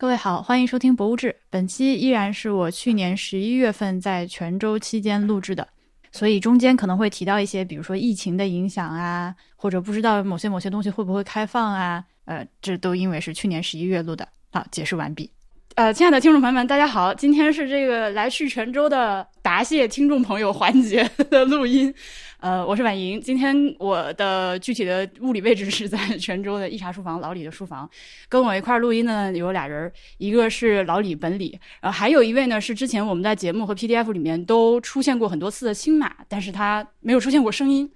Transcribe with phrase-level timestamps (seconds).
[0.00, 1.28] 各位好，欢迎收听《博物志》。
[1.50, 5.68] 本期依然是我去年十一月份在泉州期间录制的，
[6.10, 14.26] 所以中间可能会提到一些，比如说疫情的影响啊，或者不知道某些某些东西会不会开放啊，呃，这都因为是去年十一月录的。
[14.50, 15.30] 好，解释完毕。
[15.76, 21.94] 呃，亲爱的听众朋友们，大家好，今天是这个来去泉州的答谢听众朋友环节的录音。
[22.40, 23.20] 呃，我是婉莹。
[23.20, 27.88] 今天我的具体的物理位置是在泉州的一茶书房老李的书房，
[28.28, 37.90] 跟我一块儿录音的呢有俩人，一个是老李本李，然后还有一位呢是之前我们在节目和 PDF 里面都出现过很多次的星马，但是他没有出现过声音。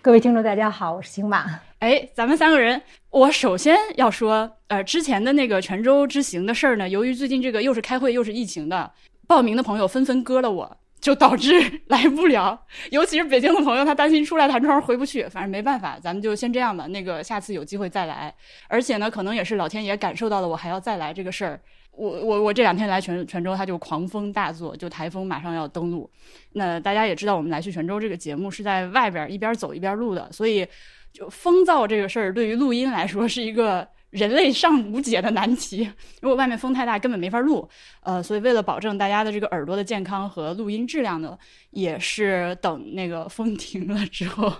[0.00, 1.60] 各位听众，大家好，我是星马。
[1.84, 2.80] 哎，咱们三个人，
[3.10, 8.90] 我首先要说，呃，之前的那个泉州之行的事儿呢，由于最近这个又是开会又是疫情的，
[9.26, 10.76] 报名的朋友纷纷割了我。
[10.98, 12.58] 就导致来不了，
[12.90, 15.28] 尤其是北京的朋友，他担心出来弹窗回不去。
[15.28, 16.86] 反正没办法，咱们就先这样吧。
[16.86, 18.34] 那个下次有机会再来。
[18.68, 21.60] 而且呢，可能也是老天爷感受到了我还要再来这个事儿。
[21.90, 26.10] 我我我这两天来泉泉州，他就狂风大作，就台风马上要登陆。
[26.54, 30.66] 那大家也知道，我们来去泉州这个节目是在外边一边走一边录的，所以
[31.14, 33.88] 就风噪这个事儿对于录音来说是一个。
[34.14, 35.90] 人类尚无解的难题，
[36.22, 37.68] 如果外面风太大，根本没法录。
[38.00, 41.36] 呃，所以为了保证大家的这个耳朵的健康和录音质量呢，
[41.70, 44.54] 也是等那个风停了之后，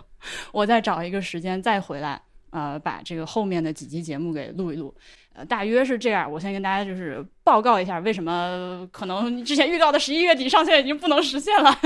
[0.51, 4.93] 我再找一个时间再回来，呃，把这个后面的几集节目给录一录。
[5.35, 6.31] 呃，大约是这样。
[6.31, 11.79] 我先跟大家就是报告一下，为什么可能之前预告的十一月底上线已经不能实现了。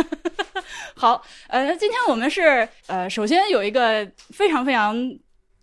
[0.95, 4.97] 好，呃，今天我们是呃，首先有一个非常非常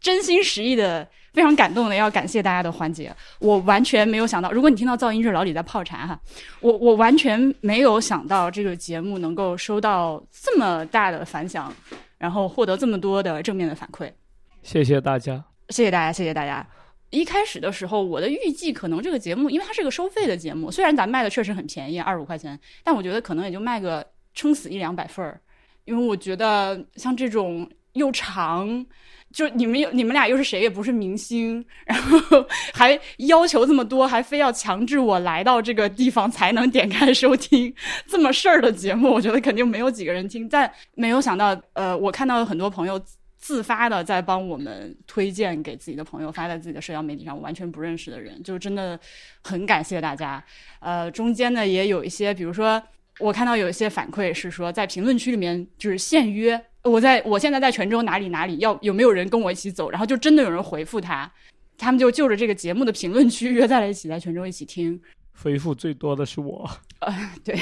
[0.01, 1.07] 真心实意的。
[1.35, 3.13] 非常感动的，要感谢大家的环节。
[3.39, 6.17] 我完全没有想到，如果你听到噪音，是老李在泡茶哈。
[6.61, 11.75] 我我完全没有想到这个节目能够收到这么大的反响，
[12.17, 14.09] 然后获得这么多的正面的反馈。
[14.63, 16.65] 谢谢大家，谢谢大家，谢谢大家。
[17.09, 25.39] 一开始的时候，我的预计可能这个节目，因为它是个收费的节目，虽然咱卖的确实很便宜，二十五块钱，但我觉得可能也就卖个撑死一两百份儿，
[25.85, 28.85] 因为我觉得像这种又长。
[29.33, 30.61] 就你们有你们俩又是谁？
[30.61, 37.73] 也不是明星，然后 还要求这么多，还非要强制我来到这个地方才能点开收听
[38.07, 40.47] 这么事儿的节目，我觉得肯定没有几个人听。
[40.47, 42.97] 但没有想到，呃，我看到很多朋友
[43.45, 48.99] 自发的在帮我们推荐给自己的朋友，发在自己的社交媒体上，完全不认识的人，就真的
[49.43, 50.43] 很感谢大家。
[50.79, 52.81] 呃，中间呢也有一些，比如说
[53.19, 56.59] 我看到有一些反馈是说，在评论区里面就是现约。
[56.81, 59.91] 我在我现在在泉州哪里哪里要有没有人跟我一起走？
[59.91, 61.31] 然后就真的有人回复他，
[61.77, 64.99] 他们就就着这个节目的评论区约在了一起，在泉州一起听。
[65.43, 66.67] 回复最多的是我。
[67.01, 67.13] 呃，
[67.45, 67.55] 对，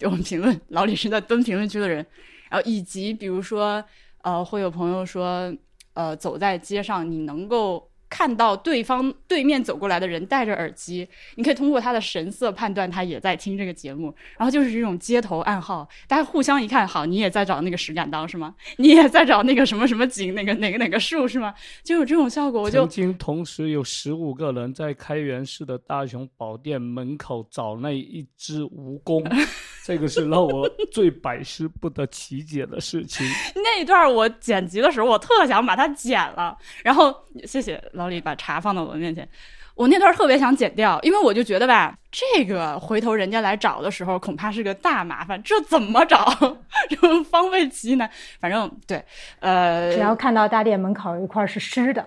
[0.00, 2.04] 就我们评论老李是在蹲评论区的人，
[2.50, 3.84] 然后以及比如说
[4.22, 5.54] 呃，会有朋友说
[5.94, 7.91] 呃，走在街上你能够。
[8.12, 14.14] 看到对方对面走过来的人戴着耳机，你可以通过他的神色判断他也在听这个节目。
[14.36, 18.54] 然后就是这种街头暗号，大家互相一看，好，你也在找那个石敢当是吗？
[18.76, 21.54] 你也在找那个什么什么景，那个哪个哪个树是吗？
[21.82, 22.60] 就有这种效果。
[22.60, 29.24] 我就曾经同时有十五个人在开元市的大雄宝殿门口找那一只蜈蚣，
[29.86, 33.26] 这个是让我最百思不得其解的事情。
[33.56, 36.58] 那一段我剪辑的时候，我特想把它剪了。
[36.84, 37.14] 然后
[37.46, 37.82] 谢谢。
[37.92, 39.26] 老李把茶放到我面前，
[39.74, 46.26] 我那段特别想剪掉，因为我就觉得吧，这个回头人家来找的时候，恐怕是个大麻烦，这怎么找？
[46.90, 48.08] 这方位极难。
[48.38, 49.02] 反正对，
[49.40, 52.06] 呃，只要看到大殿门口有一块是湿的，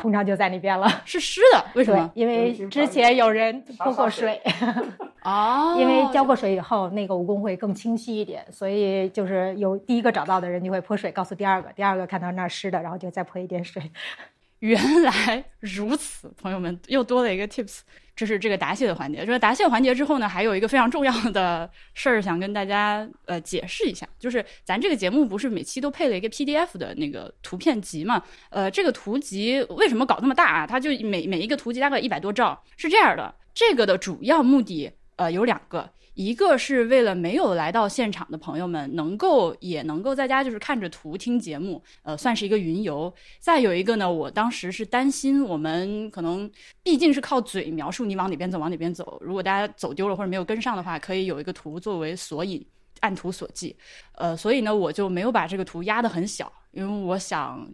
[0.00, 0.86] 通常就在那边了。
[1.04, 2.10] 是湿的，为什么？
[2.14, 4.40] 因为之前有人泼过水。
[5.24, 5.76] 哦。
[5.78, 13.82] 因为浇过水以后，那个蜈蚣会更清晰一点，所以就是有第一个找到的人就会泼水，告诉第二个，第二个看到那儿湿的，然后就再泼一点水。
[14.60, 17.80] 原来如此，朋友们又多了一个 tips，
[18.14, 19.24] 这是这个答谢的环节。
[19.24, 28.22] 这个答谢环节之后呢，还有一个非常重要的事儿想跟大家呃解释一下，就是咱这个节目不是每期都配了一个 PDF 的那个图片集嘛？
[28.48, 30.66] 呃，这个图集为什么搞那么大啊？
[30.66, 33.34] 它就每每一个图集大概一百多兆，是这样的。
[33.52, 35.90] 这个的主要目的呃有两个。
[36.16, 43.12] 一个是为了没有来到现场的朋友们能够也能够在家就是看着图听节目，呃，算是一个云游。
[43.38, 46.50] 再有一个呢，我当时是担心我们可能
[46.82, 52.66] 毕竟是靠嘴描述你往哪边走往哪边走，如果大家走丢了或者没有跟上的话，可以有一个图作为索引。
[53.00, 53.74] 按图索骥，
[54.14, 57.66] 呃，所以呢，我就没有把这个图压得很小，因为我想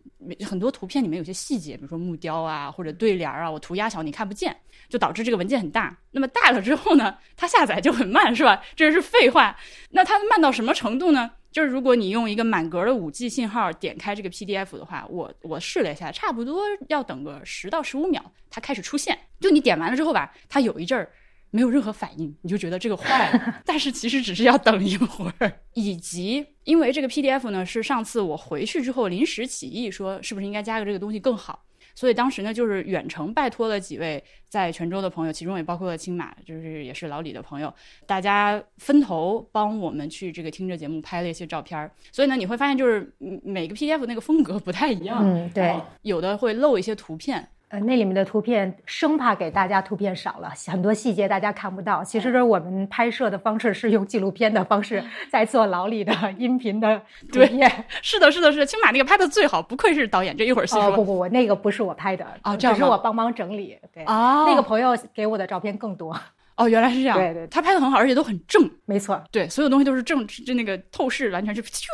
[0.45, 4.57] 很多图片里面有些细节，比如说木雕啊或者对联啊，我图压小你看不见，
[4.89, 5.97] 就导致这个文件很大。
[6.11, 8.63] 那么大了之后呢，它下载就很慢，是吧？
[8.75, 9.57] 这是废话。
[9.91, 11.31] 那它慢到什么程度呢？
[11.51, 19.19] 就是如果你用一个满格的五 G 信号点开这个 PDF 的话，我我试了一下，差不多要等个十到十五秒，它开始出现。
[19.39, 21.13] 就你点完了之后吧，它有一阵儿
[21.53, 23.57] 没有任何反应，你就觉得这个坏了。
[23.65, 25.53] 但是其实只是要等一会儿。
[25.75, 31.63] 以及因为这个 PDF 呢，是上次我回去之后临时起意说，是不是应该加个这个东西更好。
[31.95, 37.73] 所以当时呢，就是远程拜托了几位在泉州的朋友，其中也包括了青马，就是也是老李的朋友，
[38.07, 41.93] 大家分头帮我们去这个听着节目拍了一些照片儿。
[42.11, 43.15] 所以呢，你会发现就是
[43.45, 47.47] 每个 PDF 那个风格不太一样，嗯，对，有的会漏一些图片。
[47.73, 52.05] 呃，那里面的图片生怕给大家图片少了，很多细节大家看不到。
[52.05, 57.01] 其实我们拍摄的方式是用纪录片的方式在做老李的 音频的
[57.33, 57.87] 图片。
[58.03, 60.37] 是的，是的，是的，青马那个拍的最好，不愧是导演。
[60.37, 60.85] 这一会儿细说。
[60.85, 63.79] 哦不不不，那个不是我拍的啊，这是我帮忙整理。
[63.95, 66.15] 对啊，那个朋友给我的照片更多。
[66.57, 67.17] 哦，原来是这样。
[67.17, 68.71] 对对，他拍的很好，而且都很正。
[68.85, 71.87] 没错，对，所有东西都是正，就那个透视完全是咻。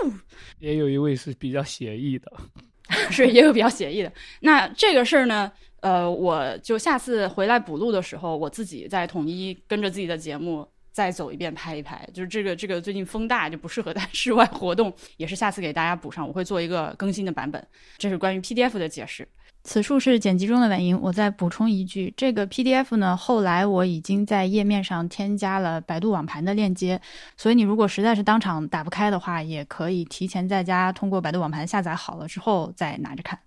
[0.58, 2.32] 也有一位是比较写意的，
[3.12, 4.12] 是也有比较写意的。
[4.40, 5.52] 那这个事儿呢？
[5.80, 12.08] 呃，我就下次回来补录的时候，我自己再统一跟着自己的节目再走一遍拍一拍。
[12.12, 16.26] 就是这个这个最近风大，就不适合在 室外活动，也是下次给大家补上。
[16.26, 17.64] 我会做一个更新的版本。
[17.96, 19.26] 这是关于 PDF 的解释。
[19.68, 26.98] 此处是剪辑中的尾音，我再补充一句：这个 PDF 呢，后来我已经在页面上添加了百度网盘的链接，
[27.36, 33.38] 所以你如果实在是当场打不开的话，也可以提前在家通过百度网盘下载好了之后再拿着看。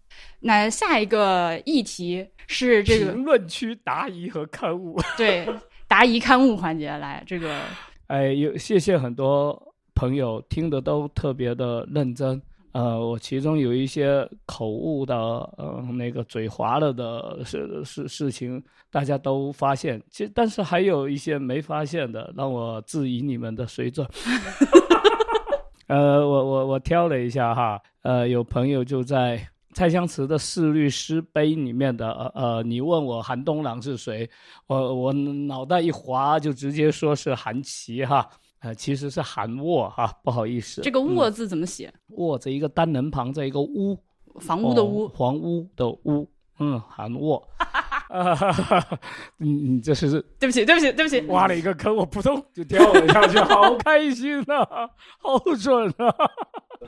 [0.41, 5.49] 那下一个议题是这个 评论区答疑和刊物， 对
[5.87, 7.59] 答疑刊物环节来这个，
[8.05, 9.59] 哎，有谢谢很多
[9.95, 12.39] 朋友听的都特别的认真。
[12.73, 15.15] 呃，我其中有一些口误的，
[15.57, 20.01] 呃，那个嘴滑了的事事事情，大家都发现。
[20.09, 24.07] 其实，但是还有一些没发现的，让我质疑你们的水准。
[25.87, 34.29] 呃，我我我挑了一下哈，呃，有朋友就在蔡襄慈的《四律诗碑》里面的，呃呃，你问我韩东郎是谁，
[34.67, 38.29] 我我脑袋一滑，就直接说是韩琦哈。
[38.61, 40.81] 呃，其实是韩沃哈，不好意思。
[40.81, 41.93] 这个沃字怎么写？
[42.09, 43.97] 沃这一个单人旁，这一个屋，
[44.39, 46.29] 房屋的屋，房屋的屋。
[46.59, 47.41] 嗯，韩沃。
[48.11, 48.99] 哈哈哈！
[49.37, 50.21] 你你这是？
[50.37, 56.13] 对不起，对不起，对不起，挖了一个坑，我扑通就掉了下去，好开心啊，好准啊！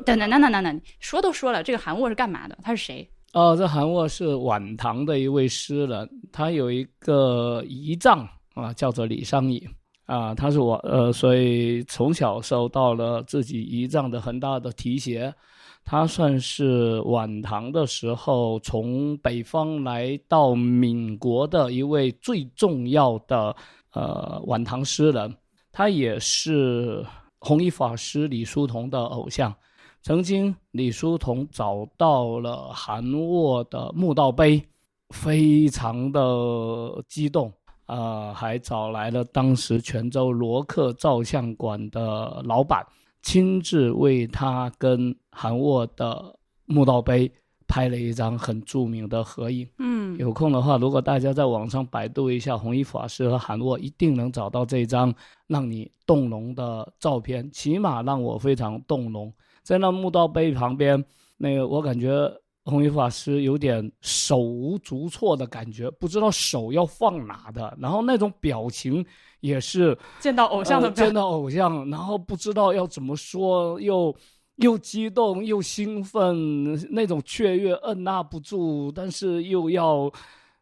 [0.05, 2.57] 等等等等等等，说都说了，这个韩沃是干嘛的？
[2.61, 3.09] 他是谁？
[3.31, 9.65] 哦，这韩沃是晚唐的一位诗人，他有一个姨丈啊，叫做李商隐。
[10.05, 15.33] 啊，他是我呃，所以从小受到了自己姨丈的很大的提携。
[15.85, 23.55] 他算是晚唐的时候从北方来到闽国的一位最重要的
[23.91, 25.35] 呃晚唐诗人。
[25.71, 27.05] 他也是
[27.39, 29.53] 弘一法师李叔同的偶像。
[30.01, 34.61] 曾经李叔同找到了韩沃的墓道碑，
[35.09, 36.21] 非常的
[37.07, 37.51] 激动。
[37.85, 42.85] 呃，还找来了当时泉州罗克照相馆的老板，
[43.21, 46.35] 亲自为他跟韩沃的
[46.65, 47.31] 墓道碑
[47.67, 49.67] 拍了一张很著名的合影。
[49.79, 55.13] 嗯，有空的话，如果大家在网上百度一下弘一法师和韩沃，一定能找到这张
[55.47, 59.33] 让你动容的照片，起码让我非常动容。
[59.61, 61.03] 在那墓道碑旁边，
[61.37, 62.31] 那个我感觉。
[62.65, 69.05] 弘一法师有点手无足措的感觉，不知道手要放哪的，然后那种表情
[69.41, 74.15] 也是见到偶像的见到偶像，然后不知道要怎么说，又
[74.55, 80.09] 又激动又兴奋，那种雀跃按捺不住，但是又要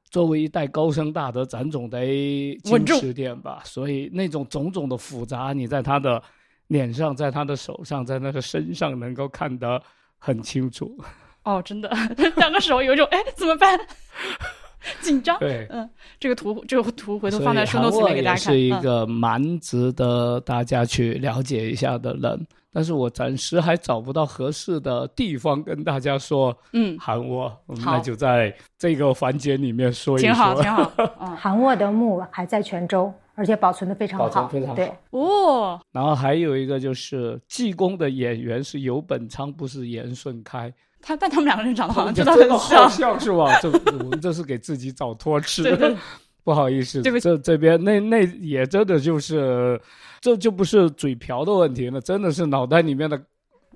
[0.09, 3.61] 作为一代高僧大德，咱总得矜持点吧。
[3.63, 6.21] 所以那种种种的复杂，你在他的
[6.67, 9.79] 脸上，在他的手上，在他的身上，能够看得
[10.17, 10.97] 很清楚。
[11.43, 11.89] 哦，真的，
[12.37, 13.79] 两个手有一种哎，怎么办？
[14.99, 15.37] 紧张。
[15.39, 15.87] 对，嗯，
[16.19, 18.53] 这个图，这个图回头放在书诺里面给大家看。
[18.53, 26.55] 是一个蛮值得大家去了解一下的人，但是我暂时还找不到合适的地方跟大家说。
[26.73, 27.55] 嗯，韩沃，
[27.85, 30.27] 那就在这个环节里面说一说。
[30.27, 30.91] 挺好，挺好。
[30.97, 34.97] 嗯韩沃的墓还在泉州，而且保存的非常好，保存非常好。
[35.11, 35.79] 哦。
[35.91, 40.73] 然后还有一个就是济公的演员是游本昌，不是严顺开。
[41.01, 43.57] 他但他们两个人长得好像真的很像，像是吧？
[43.61, 45.95] 这我们这是给自己找托 吃，
[46.43, 49.79] 不好意思，对不起，这这边那那也真的就是，
[50.19, 53.21] 这就不是嘴瓢的问题了，真的是脑袋里面的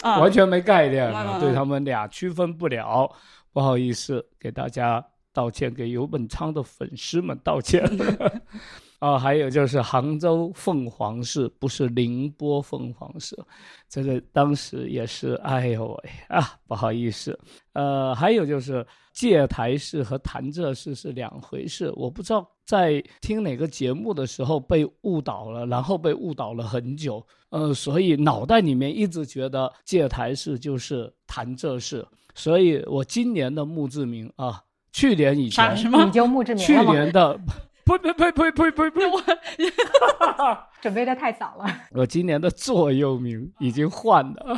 [0.02, 3.10] 完全没概念，对他们俩区分不了，
[3.54, 5.04] 不好意思，给大家
[5.34, 7.84] 道歉，给游本昌的粉丝们道歉。
[9.00, 13.38] 啊，还有就是杭州凤凰市，不是宁波凤凰市，
[13.90, 17.38] 这个当时也是，哎呦喂啊，不好意思。
[17.74, 36.74] 呃，还有就是戒台市和潭柘市是两回事，我不知道在听哪个节目的时候被误导了，然后被误导了很久，呃，所以脑袋里面一直觉得戒台市就是潭柘市，所以我今年的墓志铭啊，去年以前什么你就墓志铭去？
[36.86, 37.38] 年的。
[37.86, 39.02] 呸呸呸呸呸呸呸！
[40.82, 41.66] 准备的太早了。
[41.92, 44.58] 我今年的座右铭已经换了，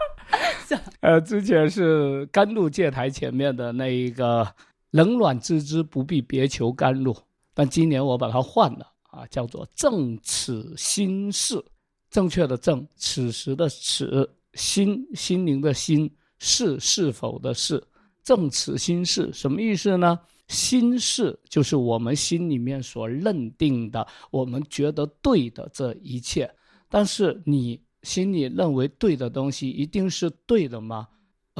[1.00, 4.46] 呃，之前是甘露戒台前面的那一个
[4.90, 7.16] “冷暖自知，不必别求甘露”，
[7.54, 11.62] 但今年我把它换了啊，叫做“正此心事”，
[12.10, 17.82] 正确的正，此时的此，心心灵的心，是是否的是，
[18.22, 20.18] 正此心事什么意思呢？
[20.48, 26.50] 心事就是我们心里面所认定的，我们觉得对的这一切。
[26.88, 31.08] 但是你心里认为对的东西，一定是对的吗？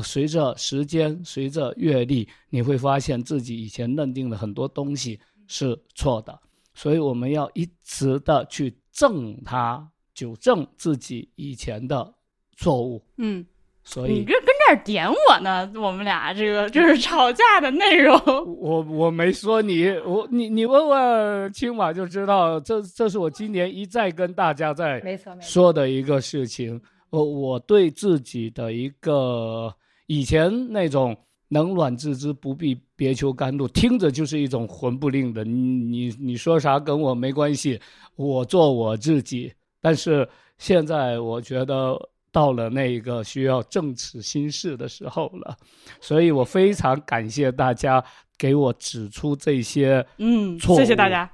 [0.02, 6.38] 随着时间，随着阅历，你会发现自己以前认定的很多东西是错的。
[6.74, 12.14] 所以我们要一直的去正它，纠正自己以前的
[12.56, 13.02] 错误。
[13.16, 13.44] 嗯，
[13.88, 15.70] 所以你这跟这儿点我呢？
[15.76, 18.20] 我们俩这个就是吵架的内容。
[18.58, 25.00] 我我没说你，我你你问问青马就知道，这这是我今年一再跟大家在。
[25.40, 26.78] 说的一个事情。
[27.10, 29.72] 我我对自己的一个
[30.06, 31.16] 以前那种
[31.48, 35.44] 冷暖自知，不必别求甘露，听着就是一种魂不吝的。
[35.44, 37.80] 你你你说啥跟我没关系，
[38.16, 39.50] 我做我自己。
[39.80, 40.28] 但是
[40.58, 41.96] 现在我觉得
[42.36, 45.56] 到了那个需要正此心事的时候了，
[46.02, 48.04] 所以我非常感谢大家
[48.36, 50.78] 给我指出这些嗯，错误。
[50.78, 51.30] 谢谢大家。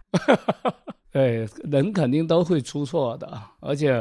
[1.11, 3.29] 对，人肯定都会出错的，
[3.59, 4.01] 而且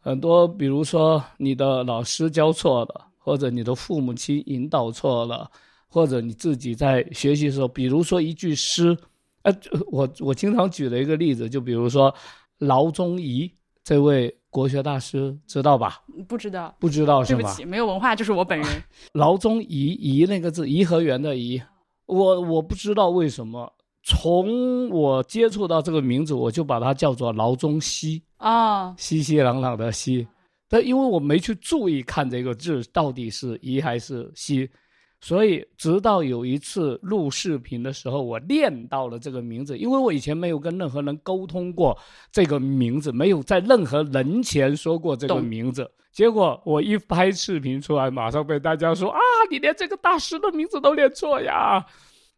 [0.00, 5.48] 很多，比如说你的老师教错了，或者你的父母亲引导错了，
[5.86, 8.98] 或者你自己在学习的时候，比如说一句诗，
[9.42, 9.56] 呃，
[9.92, 12.12] 我我经常举的一个例子，就比如说
[12.58, 13.48] 劳宗颐
[13.84, 16.02] 这位国学大师，知道吧？
[16.28, 17.42] 不知道，不知道是吧？
[17.42, 18.82] 对不起，没有文化就是我本人。
[19.14, 21.60] 劳宗颐，颐那个字，颐和园的颐，
[22.06, 23.72] 我我不知道为什么，
[24.04, 28.22] 从我接触到这个名字，我就把它叫做劳中熙。
[28.36, 30.26] 啊，熙熙攘攘的熙，
[30.68, 34.68] 但因为我没去注意看这个字到底是宜还是熙，
[35.22, 41.96] 所以直到有一次录视频的时候，我念到了这个名字，因为我以前没有跟任何人沟通过
[42.32, 45.88] 这个名字，没有在任何人前说过这个名字。
[46.10, 51.86] 结果我一拍视频出来，马上被大家说啊，你连这个大师的名字都念错呀！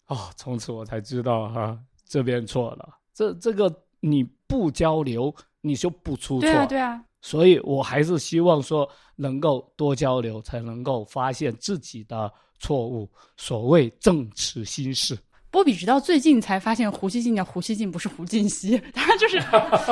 [0.09, 1.77] 哦，从此我才知道哈、
[2.07, 2.87] 这边错了。
[3.15, 6.43] 这这个你不交流，你就不出错。
[6.43, 8.87] 对啊，对啊，所以我还是希望说
[9.17, 13.09] 能够多交流，才能够发现自己的错误。
[13.37, 15.19] 所谓正此心事，
[15.51, 18.81] 波比直到最近才发现胡锡进叫胡锡进，不是胡进熙。
[18.95, 19.39] 他就是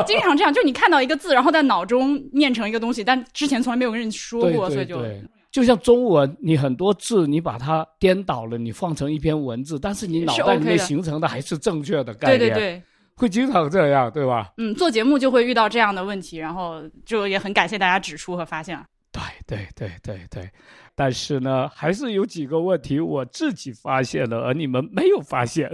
[0.06, 5.22] 经常这样，就你看到一个字，然后在脑中念成一个东西，但之前从来没有跟人说对过，所以就对对。
[5.50, 12.82] 就像中文，你很多字你把它颠倒了，你放成一篇文字，但是你脑是袋里面形成的还是正确的概念，对对对，
[13.14, 14.52] 会经常这样，对吧？
[14.56, 18.82] 嗯，做节目就会遇到这样的问题，然后就也很感谢大家指出和发现。
[19.12, 20.50] 对对对对对，
[20.94, 25.70] 但是呢，还是有几个问题我自己发现了，而你们没有发现。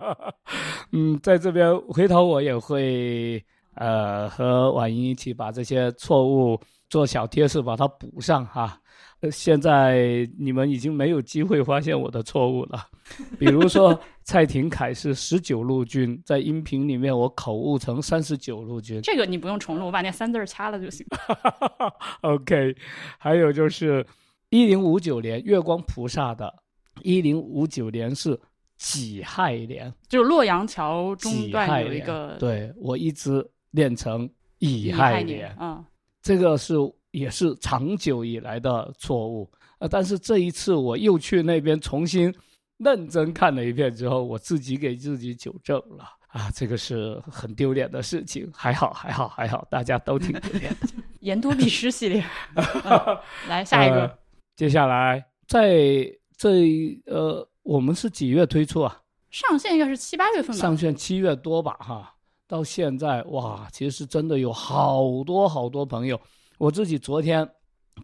[0.92, 3.42] 嗯，在这边回头我也会
[3.74, 8.78] 呃和婉莹一起把这些错误做小贴士把它补上哈。
[9.20, 12.86] 呃现在你们已经没有机会发现我的错误了，
[13.38, 19.00] 比如说 蔡廷锴是十九路军，在音频里面我口误成三十九路军。
[19.00, 21.06] 这个你不用重录，我把那三字儿掐了就行。
[22.20, 22.76] OK，
[23.18, 24.04] 还有就是
[24.50, 26.52] 一零五九年月光菩萨的，
[27.02, 28.38] 一零五九年是
[28.76, 35.84] 己亥年，就是洛阳桥中己段有一个对我一直练成乙乙亥年，嗯，
[36.22, 36.74] 这个是
[37.10, 39.50] 也是长久以来的错误。
[39.78, 42.34] 呃，但是这一次我又去那边重新
[42.78, 46.04] 认真看了一遍之后，我自己给自己纠正了。
[46.28, 50.86] 啊，这个是很丢脸的事情，还好，还好，还好，大家都挺丢脸的。
[51.20, 52.22] 言多必失系列。
[52.54, 52.64] 嗯
[53.48, 54.18] 来下一个，呃
[54.56, 55.76] 接下来在
[56.36, 59.02] 这呃，我们是几月推出啊？
[59.30, 60.54] 上线应该是七八月份吧？
[60.54, 62.14] 上线七月多吧，哈。
[62.48, 66.18] 到现在哇，其实真的有好多好多朋友。
[66.58, 67.46] 我自己昨天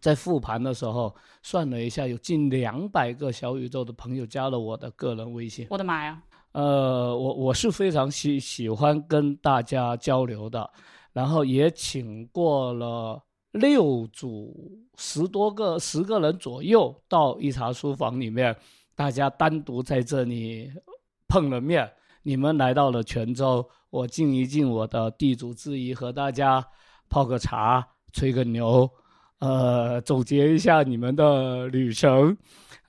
[0.00, 5.66] 在复盘的时候算了一下，有近两百个小宇宙的朋友加了我的个人微信。
[5.70, 6.22] 我的妈呀！
[6.52, 10.68] 呃，我我是非常喜喜欢跟大家交流的，
[11.12, 18.56] 然后也请过了六组十多个十个人左右到一茶书房里面，
[18.94, 20.70] 大家单独在这里
[21.28, 21.90] 碰了面。
[22.24, 26.64] 你们来到了泉州，我尽一尽我的地主之谊，和大家
[27.08, 28.88] 泡个茶，吹个牛，
[29.40, 32.36] 呃，总结一下你们的旅程。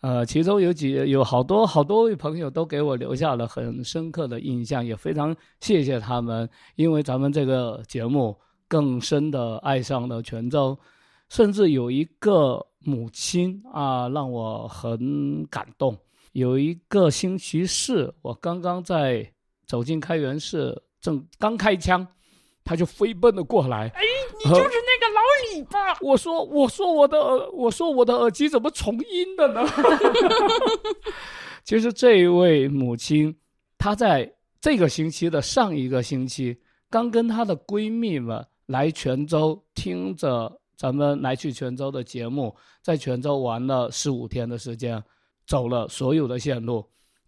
[0.01, 8.37] 呃，其中有几有好多好多位朋友都给我留下了很深刻的印象，也非常谢谢他们，因为咱们这个节目
[8.73, 10.75] 更深的爱上了泉州，
[11.29, 15.95] 甚至有一个母亲啊，让我很感动。
[16.31, 19.31] 有一个星期四，我刚刚在
[19.67, 22.03] 走进开元寺，正刚开枪，
[22.63, 23.89] 他就飞奔了过来。
[23.89, 24.01] 哎，
[24.43, 25.21] 你就是那个老
[25.53, 25.95] 李吧？
[26.01, 29.69] 我说，我说我的耳，我说我的耳机怎么重音了呢？
[31.63, 33.35] 其实这一位母亲，
[33.77, 36.57] 她在这个星期的上一个星期，
[36.89, 45.03] 刚跟她的闺蜜们来泉州，听着咱们来去泉州的节目，在泉州玩了十五天的时间，
[45.45, 46.85] 走了所有的线路。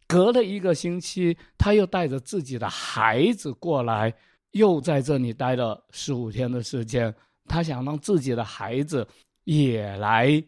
[0.08, 4.14] 隔了一个星期，他又带着自己的孩子过来，
[4.52, 7.14] 又在这里待了十五天的时间。
[7.48, 9.08] 他想让自己的孩子
[9.44, 10.44] 也来。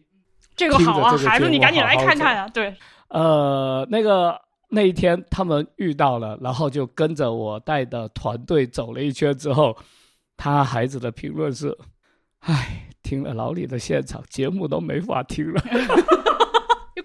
[0.56, 2.48] 这个好啊，孩子，你赶紧来看看啊！
[2.48, 2.74] 对，
[3.08, 4.36] 呃，那个
[4.68, 9.76] 那一天他们遇到了，然后就跟着我带的团队走了一圈之后，
[10.38, 11.76] 他孩子的评论是
[12.46, 15.60] ：“唉，听了老李的现场节目都没法听了。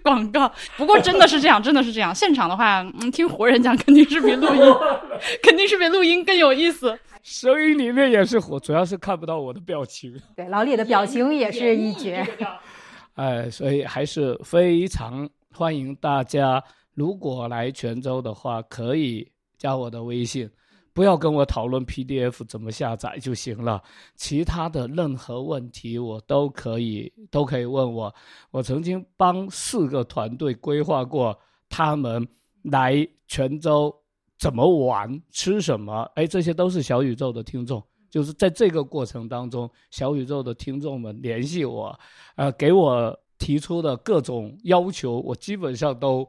[0.02, 2.14] 广告，不过真的是这样，真的是这样。
[2.14, 4.62] 现场的话，嗯，听活人讲肯定是比录音，
[5.42, 6.98] 肯定是比录音更有意思。
[7.22, 10.14] 声音里面也是火，主要是看不到我的表情。
[10.36, 12.24] 对，老李的表情也是一绝。
[13.16, 16.62] 哎，所以还是非常欢迎大家，
[16.92, 19.26] 如果来泉州的话，可以
[19.56, 20.50] 加我的微信，
[20.94, 23.82] 不要跟我讨论 PDF 怎么下载就行了，
[24.14, 28.14] 其他的任何问题我都可以都可以问我。
[28.52, 31.36] 我曾经帮四个团队规划过
[31.68, 32.24] 他们
[32.62, 33.92] 来泉州
[34.38, 37.82] 怎么玩、吃什么，哎，这些都是小宇宙的听众。
[38.08, 41.98] 就是在这个过程当中，小宇宙的听众们联系我，
[42.36, 46.24] 呃，给我提出的各种要求，我基本上都。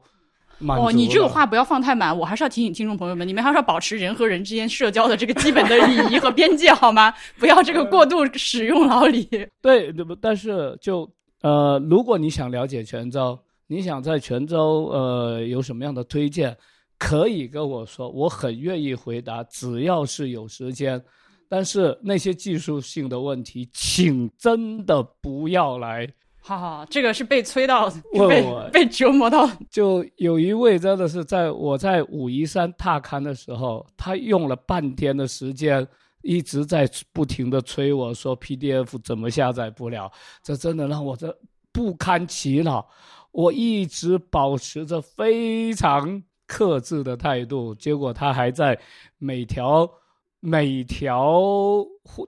[0.60, 7.12] 哦，你这个话不要放太满，我还是要提醒听众朋友们，你们还是要保持人和人之间社交的这个基本的礼仪和边界，好吗？
[7.38, 9.28] 不要这个过度使用老李。
[9.60, 11.10] 对，但是就
[11.42, 16.56] 呃，如果你想了解泉州，你想在泉州呃有什么样的推荐，
[16.98, 21.02] 可以跟我说，我很愿意回答，只要是有时间。
[21.48, 26.08] 但是那些技术性的问题，请真的不要来。
[26.46, 27.90] 好好，这个是被催到，
[28.28, 29.50] 被被折磨到。
[29.68, 35.84] 就有一位真的是在我在武夷山踏勘的时候，他用了半天的时间，
[36.22, 40.08] 一直在不停的催我说 PDF 怎么下载不了，
[40.40, 41.36] 这真的让我这
[41.72, 42.88] 不堪其扰。
[43.32, 48.78] 我一直保持着非常克制的态度，结果他还在
[49.18, 49.90] 每条。
[50.38, 51.42] 每条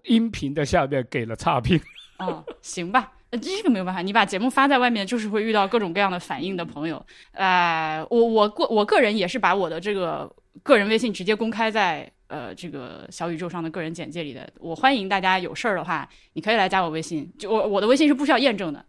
[0.05, 1.79] 音频的下面给了差评。
[2.19, 7.05] 哦，行吧，呃这个没有办法，你把节目发在外面，就是会遇到各种各样的反应的朋友。
[7.33, 10.31] 呃，我我个我个人也是把我的这个
[10.63, 14.49] 个人微信直接公开在呃这个小宇宙上的个人简介里的。
[14.59, 18.85] 我欢迎大家有事儿的话，你可以来加我微信，就我我的微信是不需要验证的。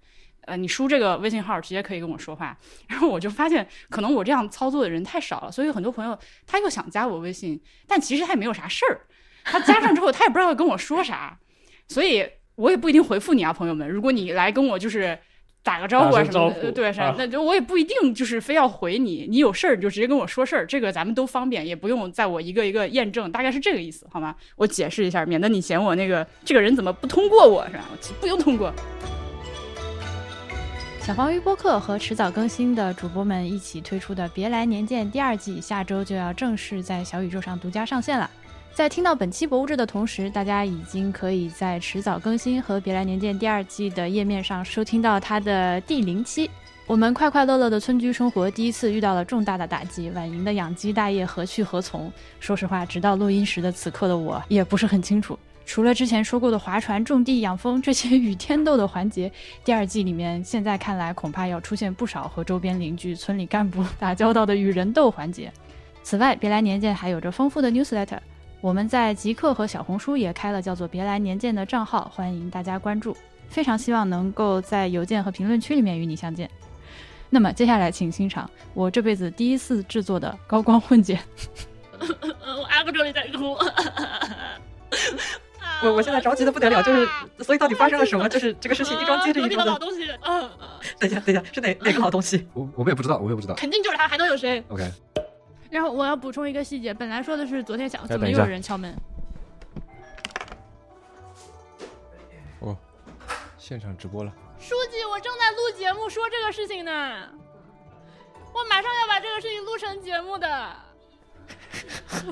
[0.45, 2.58] 呃，你输这个微信号直接可以跟我说话。
[2.88, 9.02] 然后我就发现，可能我这样操作的人太少了，所以很多朋友他又想加我微信，但其实他也没有啥事儿。
[9.43, 11.38] 他加上之后，他也不知道要跟我说啥，
[11.88, 12.28] 所以
[12.60, 13.89] 我也不一定回复你啊，朋友们。
[13.89, 15.17] 如果你来跟我就是
[15.63, 19.26] 打个招呼啊什么的，对，那就我也不一定就是非要回你。
[19.30, 24.36] 你有事儿你就直接跟我说事儿，这个咱们都方便，也不用在我一个一个验证，大概是这个意思，好吗？
[24.58, 27.86] 我解释一下，免得你嫌我那个这个人怎么不通过我是吧？
[28.19, 28.74] 不用通过。
[31.00, 38.30] 小黄鱼播客和迟早更新的主播们一起推出的《别来年见》第二季，下周就要正式在小宇宙上独家上线了。
[38.74, 46.50] 在听到本期博物志的同时，大家已经可以在迟早更新和《别来年见》第二季的页面上收听到它的第零期。
[46.88, 52.12] 我们快快乐乐的村居生活第一次遇到了重大的打击，婉莹的养鸡大业何去何从？
[52.40, 55.38] 说实话，直到录音时的此刻的我也不是很清楚。
[55.66, 59.32] 除了之前说过的划船、种地、养蜂这些与天斗的环节，
[59.64, 65.52] 第二季里面现在看来恐怕要出现不少和周边邻居、村里干部打交道的与人斗环节。
[66.02, 68.18] 此外，《别来年见》还有着丰富的 newsletter。
[68.62, 73.15] 我们在极客和小红书也开了叫做“别来年见”的账号，欢迎大家关注。
[73.48, 76.50] 非常希望能够在邮件和评论区里面与你相见。
[77.30, 81.19] 那么接下来请欣赏我这辈子第一次制作的高光混剪。
[82.00, 83.58] 我阿不住你在哭。
[85.82, 87.08] 我我现在着急的不得了，就是
[87.41, 88.28] 所以到底发生了什么？
[88.28, 89.72] 就是这个事情一桩接着一桩的。
[89.72, 90.50] 老东西，嗯，
[91.00, 92.45] 等一下，等一下，是哪哪个老东西？
[92.54, 93.54] 我我们也不知道，我也不知道。
[93.54, 94.91] 肯定就是他，还能有谁？OK。
[95.70, 98.96] 然后我要补充一个细节，本来说的是昨天想，怎么又有人敲门？
[102.60, 102.76] 哦，
[103.58, 104.34] 现场直播了。
[104.60, 106.92] 书记，我正在录节目，说这个事情呢。
[108.52, 110.76] 我马上要把这个事情录成节目的。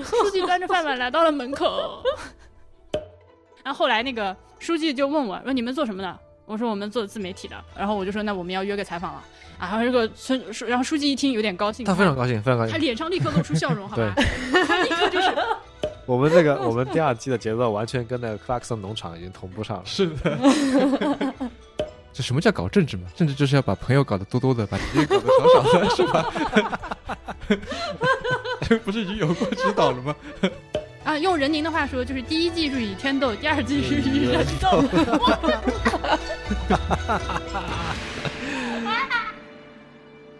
[0.04, 2.04] 书记端着饭碗来到了门口。
[3.63, 9.23] 然后后来那个书记就问我说：“你们做什么的？”我说：“我们做自媒体的。”然后我就说：“那我们要约个采访了。”
[9.57, 14.13] 啊，然后这个村书，然后书记一听有点高兴，他非常高兴，非常高兴，他脸上立刻露出笑容，好吧？
[14.67, 15.33] 他立刻就是。
[16.05, 19.83] 我们这个我们第二季的节奏完全跟那个克拉克森农场已经同步上了。
[19.85, 20.37] 是的。
[22.13, 23.03] 这什么叫搞政治嘛？
[23.13, 26.25] 政治就是要把朋友搞得多多的，把敌人搞得少少的，是吧？
[28.61, 30.15] 这 不是已经有过指导了吗？
[31.03, 34.81] 啊，用任宁的话说，就是第一季是以天斗，第二季是以人斗。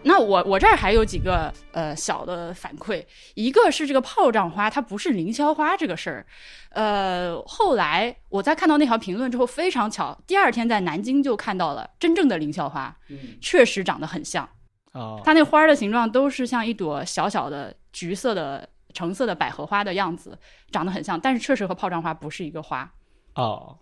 [0.08, 6.26] 那我我这儿还有几个呃小的反馈，一个是这个炮仗花它不是凌霄花这个事儿，
[6.70, 12.96] 呃，后来我在看到那条评论之后，非常巧，第二天在南京就看到了真正的凌霄花，
[13.40, 14.48] 确实长得很像
[14.92, 18.68] 哦，它那花的形状都是像一朵小小的橘色的。
[18.94, 20.36] 橙色的百合花的样子
[20.72, 22.90] 长得很像，但是确实和炮仗花不是一个花。
[23.34, 23.78] 哦，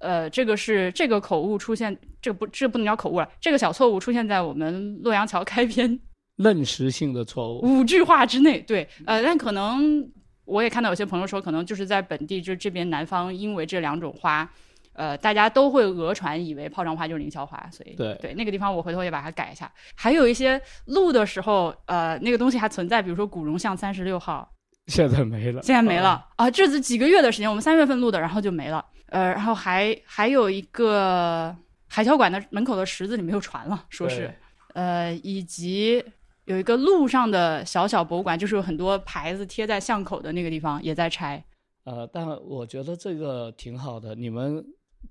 [0.00, 6.00] 呃，这个是这个口误出现，这个不这不能叫口误了，这个小错误出现在我们洛阳桥开篇
[6.36, 8.60] 认识性的错误五句话之内。
[8.60, 10.10] 对，呃，但可能
[10.44, 14.50] 我也看到有些朋友说，可能就是在本地就这边南方，因为这两种花。
[14.92, 19.70] 呃，大家都会讹传以为炮仗花就是凌霄花，所以对对那个地方我回头也把它改一下。
[19.94, 24.46] 还有一些录的时候，呃，那个东西还存在，比如说古榕巷三十六号，
[24.88, 26.50] 现在没了，现在没了啊！
[26.50, 28.84] 这是几个月的时间，我们三月份录的，然后就没了。
[29.10, 31.54] 呃，然后还还有一个
[31.86, 34.32] 海桥馆的门口的池子里没有船了，说是
[34.74, 36.02] 呃，以及
[36.46, 41.44] 有一个路上的小小博物馆，就是有很多牌子贴在巷口的那个地方也在拆。
[41.84, 44.64] 呃，但我觉得这个挺好的，你们。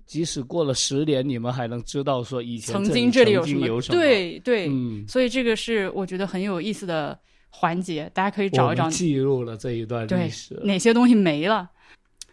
[0.06, 3.52] 即使过了十年，你们还能知道说以前曾经这里有什
[3.92, 3.98] 么？
[3.98, 8.88] 对对，嗯，所以这个是我觉得很有意思的环节，大家可以找一找。
[8.88, 11.68] 记录了这一段历史，哪些东西没了？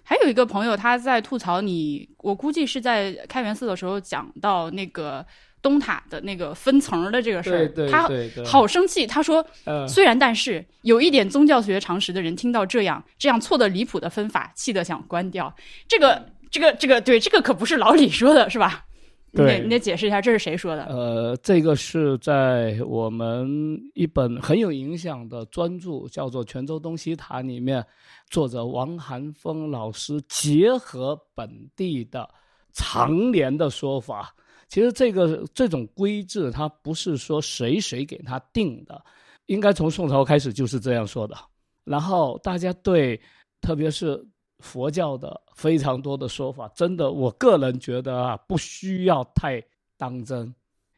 [0.09, 5.25] 还有一个朋友他在吐槽你，我估计是在开元寺的时候讲到那个
[5.61, 8.09] 东塔的那个分层的这个事儿，他
[8.45, 9.05] 好生气。
[9.05, 9.45] 他说，
[9.85, 15.53] 虽然但是有一点宗教学常识的人听到这样这样错的离谱的分法，气得想关掉
[15.89, 16.23] 这个。
[16.49, 18.85] 这个这个对，这个可不是老李说的，是吧？
[19.31, 20.85] 你得你得解释一下，这是谁说的？
[20.85, 27.85] 呃，这个是在我们一本很有影响的专著，叫做《泉州东西塔》里面，
[28.29, 32.27] 作者王寒峰老师结合本地的
[32.73, 34.33] 常年的说法。
[34.69, 39.03] 其实这个这种规制，它不是说谁谁给他定的，
[39.47, 41.35] 应该从宋朝开始就是这样说的。
[41.83, 43.19] 然后大家对，
[43.61, 44.25] 特别是。
[44.59, 49.63] 佛教的非常多的说法，真的，我个人觉得啊，不需要太
[49.97, 50.53] 当真，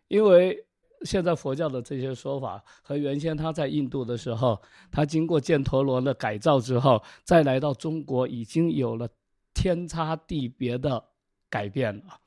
[0.07, 0.57] 因为
[1.03, 9.07] 现在佛教的这些说法和原先他在印度的时候，他经过犍陀罗的改造之后，再来到中国，已经有了
[9.53, 11.03] 天差地别的
[11.49, 12.19] 改变了。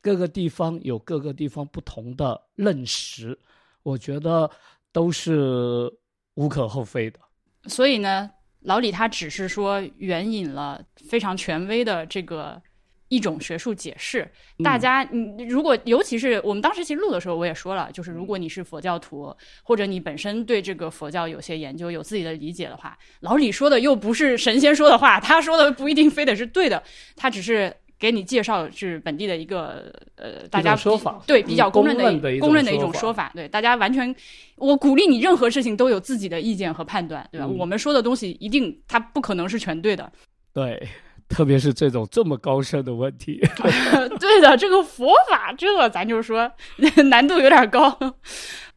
[0.00, 3.38] 各个地方有各个地方不同的认识，
[3.82, 4.50] 我觉得
[4.92, 5.92] 都是
[6.34, 7.20] 无可厚非的。
[7.64, 8.30] 所以呢？
[8.62, 12.60] 老李他只是说援引了非常权威的这个
[13.08, 14.30] 一种学术解释，
[14.62, 26.82] 大家你如果尤其是我们当时其实录的时候我也说了，就是如果你是佛教徒或者你本身对这个佛教有些研究有自己的理解的话，老李说的又不是神仙说的话，他说的不一定非得是对的，
[27.16, 27.74] 他只是。
[28.00, 34.12] 给你介绍是本地的一个呃，大家说法对比较公认的公认的一种说法，对大家完全，
[34.56, 37.46] 我鼓励你任何事情都有自己的意见和判断，对吧？
[37.46, 40.10] 我们说的东西一定它不可能是全对的，
[40.54, 40.88] 对，
[41.28, 43.38] 特别是这种这么高深的问题，
[44.18, 46.50] 对的，这个佛法这咱就说
[47.10, 47.94] 难度有点高。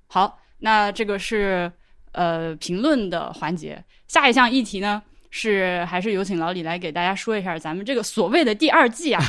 [0.08, 1.72] 好，那这个是
[2.12, 5.02] 呃评论的环节，下一项议题呢？
[5.36, 9.20] 是还是有请老李来给大家说一下咱们这个所谓的第二季啊？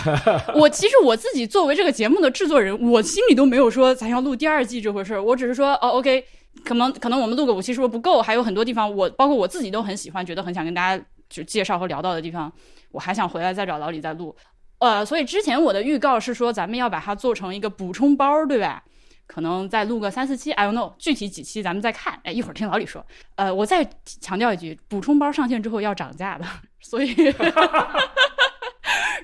[0.54, 5.22] 我其实我自己作为这个节目的制作人，我心里都没有说咱要录第二季这回事儿。
[5.22, 6.22] 我只是说哦，OK，
[6.62, 8.20] 可能可能我们录个五期是不是不够？
[8.20, 12.52] 还有很多地方我包括我自己都很喜欢，觉得很想跟大家就介绍和聊到的地方，
[12.92, 14.36] 我还想回来再找老李再录。
[14.80, 18.84] 呃，所以之前我的预告是说咱们要把它做成一个补充包，对吧？
[19.26, 22.20] 可能再录个三四期，I don't know，具体几期咱们再看。
[22.24, 23.04] 哎，一会儿听老李说。
[23.36, 26.44] 呃，我再强调一句，补充包上线之后要涨价的，
[26.80, 27.14] 所以。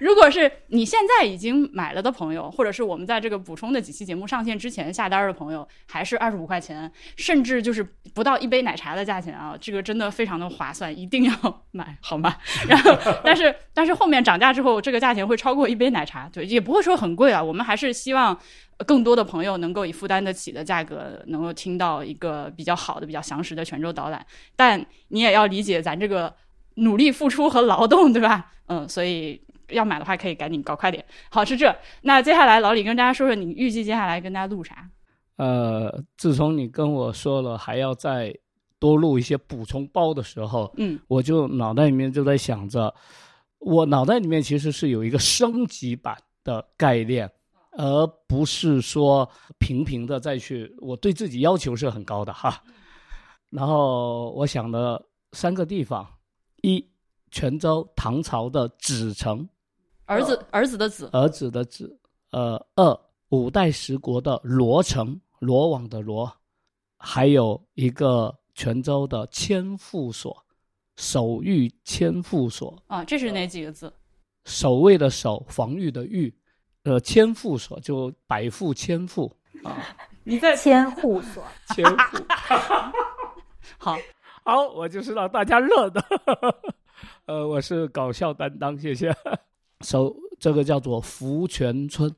[0.00, 12.34] 如果是你现在已经买了的朋友，或者是我们在这个补充的几期节目上线之前下单的朋友，还是二十五块钱，甚至就是不到一杯奶茶的价钱啊，这个真的非常的划算，一定要买，好吗？
[12.66, 17.42] 然后，但是但是后面涨价之后，这个价钱会超过一杯奶茶，对，也不会说很贵啊。
[17.42, 18.36] 我们还是希望
[18.86, 24.24] 更多的朋友能够以负担得起的价格，能够听到一个比较好的、比较详实的泉州导览。
[24.56, 26.34] 但你也要理解咱这个
[26.76, 28.52] 努力付出和劳动，对吧？
[28.68, 29.38] 嗯，所以。
[29.72, 31.04] 要买的话，可以赶紧搞快点。
[31.30, 31.74] 好，是这。
[32.02, 34.88] 那接下来，老李跟大家说说，你预计接下来跟大家录啥？
[35.36, 38.30] 呃，自从你跟我说了还要再
[38.78, 42.94] 多录一些补充包的时候，嗯，我就脑袋里面就在想着，
[43.58, 47.30] 我脑袋里面其实是有一个升级版的概念，
[47.72, 49.26] 而不是说
[49.58, 50.70] 平平的再去。
[50.78, 52.62] 我对自己要求是很高的哈。
[53.48, 55.02] 然后我想了
[55.32, 56.06] 三个地方：
[56.62, 56.86] 一，
[57.30, 59.48] 泉州唐朝的纸城。
[60.10, 61.96] 儿子，儿子的子，儿子的子，
[62.32, 66.28] 呃，二五代十国的罗城，罗网的罗，
[66.96, 70.36] 还有一个泉州的千户所，
[70.96, 73.92] 守御千户所啊，这是哪几个字？
[74.46, 76.34] 守卫的守，防御的御，
[76.82, 79.78] 呃，千户所就百户千户啊。
[80.24, 82.16] 你在千户所，千户，
[83.78, 83.96] 好，
[84.42, 86.04] 好，我就是让大家乐的，
[87.26, 89.14] 呃，我是搞笑担当，谢谢。
[89.80, 92.14] 首这个叫做福泉村，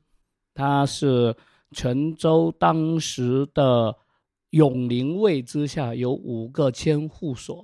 [0.53, 1.35] 它是
[1.71, 3.95] 泉州当时的
[4.51, 7.63] 永陵卫之下有五个千户所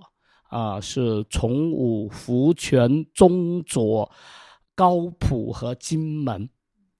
[0.49, 4.09] 啊，是崇武、福泉、中左、
[4.73, 6.49] 高浦和金门，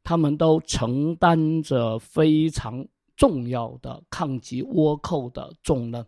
[0.04, 2.86] 他们都承担着非常
[3.16, 6.06] 重要的抗击倭寇的重任，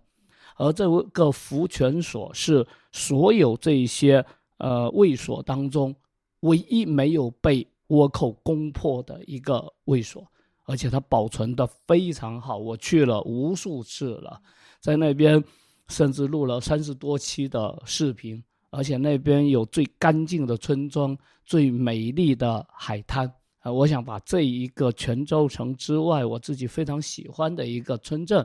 [0.58, 4.24] 而这个福泉所是所有这些
[4.58, 5.96] 呃卫所当中。
[6.42, 10.26] 唯一没有被倭寇攻破的一个卫所，
[10.66, 12.58] 而且它保存的非常好。
[12.58, 14.42] 我去了无数次了，
[14.80, 15.44] 在那边
[15.88, 23.32] 甚至录了三十多期的视频，而且那边有最干净的村庄、最美丽的海滩。
[23.60, 28.44] 啊，我想把这一个泉州城之外，我自己非常喜欢的一个村镇，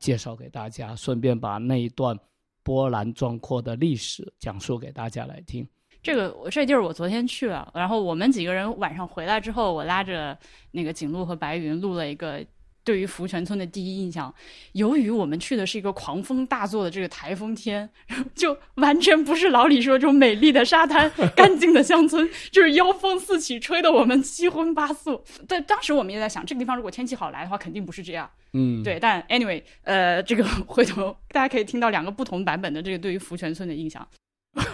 [0.00, 2.18] 介绍给大家，顺便把那一段
[2.64, 5.64] 波澜壮阔的历史讲述给大家来听。
[6.02, 10.36] 这个我这地儿我昨天去了，然后我们几个人晚上回来之后，我拉着
[10.72, 12.44] 那个景路和白云录了一个
[12.82, 14.34] 对于福泉村的第一印象。
[14.72, 17.88] 由于我们去的是一个狂风大作的这个台风天，
[18.34, 25.22] 就完全不是老李说这种美丽的沙滩、 干净的乡村，就是妖风四起，吹得我们七荤八素。
[25.46, 28.28] 但当时我们也在想，这个地方如果天气好来的话，肯定不是这样。
[28.54, 28.98] 嗯，对。
[28.98, 34.08] 但 anyway，呃，这个 回头大家可以听到两个不同版本的这个对于福泉村的印象。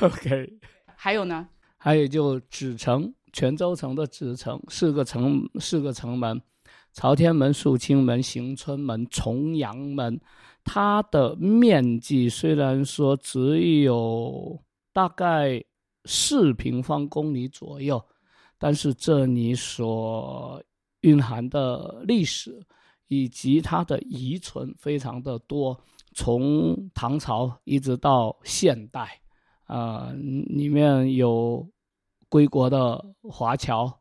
[0.00, 0.52] OK。
[1.06, 1.46] 还有呢？
[1.76, 6.42] 还有就纸城，泉州城的纸城，四个城，四个城门：
[6.94, 10.20] 朝天门、肃清门、行春门、重阳门。
[10.64, 14.60] 它的面积虽然说只有
[14.92, 15.64] 大概
[16.06, 18.04] 四平方公里左右，
[18.58, 20.60] 但是这里所
[21.02, 22.60] 蕴含的历史
[23.06, 25.80] 以及它的遗存非常的多，
[26.16, 29.20] 从唐朝一直到现代。
[29.66, 31.68] 啊，里面有
[32.28, 33.92] 归国的华侨，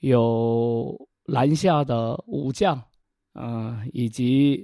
[0.00, 2.78] 有南下的武将，
[3.34, 4.62] 嗯，以及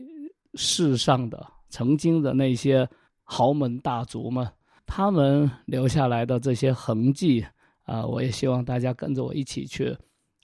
[0.55, 2.87] 世上的曾经的那些
[3.23, 4.46] 豪门大族们，
[4.85, 7.42] 他们留下来的这些痕迹，
[7.85, 9.96] 啊，我也希望大家跟着我一起去，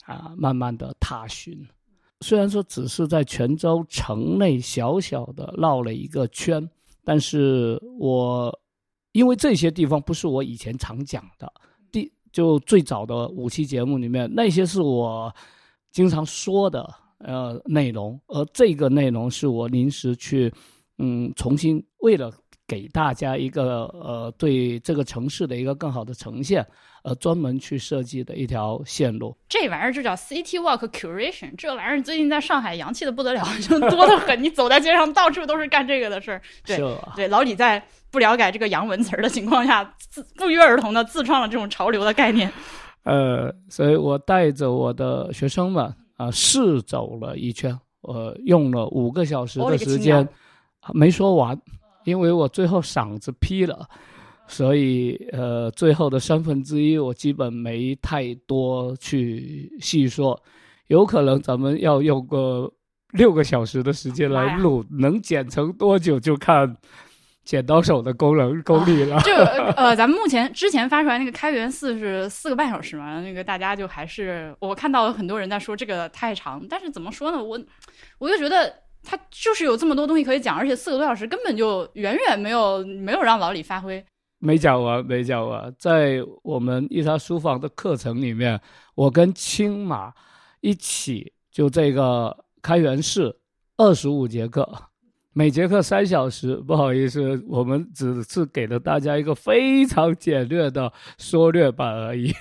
[0.05, 1.55] 啊，慢慢的踏寻。
[2.21, 6.67] 虽然说只是在泉州城内小小的绕了一个圈，
[7.03, 8.51] 但是我。
[9.17, 11.51] 因为这些地方不是我以前常讲的，
[11.91, 15.33] 第就最早的五期节目里面那些是我
[15.91, 20.53] 经常说的呃内容，而这个内容是我临时去
[20.99, 22.31] 嗯重新为了
[22.67, 26.63] 给大家一个呃对这个城市的一个更好的呈现。
[27.07, 31.55] 呃，专门去设计的一条线路，这玩意儿就叫 City Walk Curation。
[31.57, 34.43] 这玩意儿最近在上海洋气的不得了， 就多得很。
[34.43, 36.41] 你走在街上，到处都是干这个的事儿。
[36.65, 36.77] 对
[37.15, 42.51] 对，老李在不了解这个洋文词儿的情况下，自不约而同的自创了这种潮流的概念。
[43.03, 45.85] 呃，所以我带着我的学生们
[46.17, 50.27] 啊，试走了一圈，我用了五个小时的时间，
[50.93, 51.57] 没说完，
[52.03, 53.87] 因为我最后嗓子劈了。
[54.47, 60.41] 所以，呃，最后的三分之一我基本没太多去细说，
[60.87, 62.71] 有可能咱们要用个
[63.11, 66.77] 六个小时的时间来录，能剪成多久就看
[67.43, 69.19] 剪刀手的功能功力了。
[69.23, 77.59] 这个呃，咱们目前之前发出来那个开源四是四个半小时嘛，那个大家就还是我看到有很多人在说这个太长，但是怎么说呢，我
[78.17, 84.03] 我就觉得他就是有这么多东西可以讲，而且四个多小时根本就远远没有没有让老李发挥。
[84.39, 85.73] 没讲完，没讲完。
[85.77, 88.59] 在我们一茶书房的课程里面，
[88.95, 90.13] 我跟青马
[90.61, 93.35] 一起就这个开元式
[93.77, 94.67] 二十五节课，
[95.33, 96.55] 每节课三小时。
[96.57, 102.31] 不好意思，我们只是给了大家一个非常简略的缩略版而已。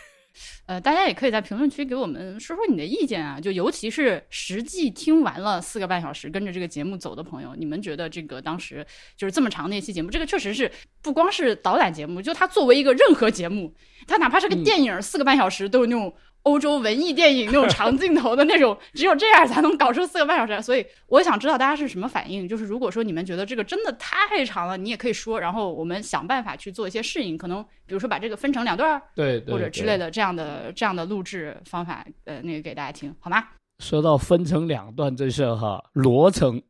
[0.67, 10.71] 呃，大家也可以在评论区给我们说说你的意见啊，就尤其是实际听完了四个半小时跟着这个节目走的朋友，你们觉得这个当时就是这么长的一期节目，这个确实是
[11.01, 13.75] 不光是导览节目，就它作为一个任何节目，
[14.07, 14.63] 它哪怕是个嗯。
[14.67, 16.13] 电影，四个半小时都有那种
[16.47, 20.63] 欧洲文艺电影那种长镜头的那种，只有这样才能搞出四个半小时来。
[20.63, 29.03] 所以我想知道大家是什么反应，就是如果说你们觉得这个真的太长了，你也可以说，然后我们想办法去做一些适应，可能比如说把这个分成两段儿。
[29.15, 33.45] 对对或者之类的这样的这样的录制方法，呃，那个给大家听好吗？
[33.81, 36.63] 说到分成两段这事儿哈，罗城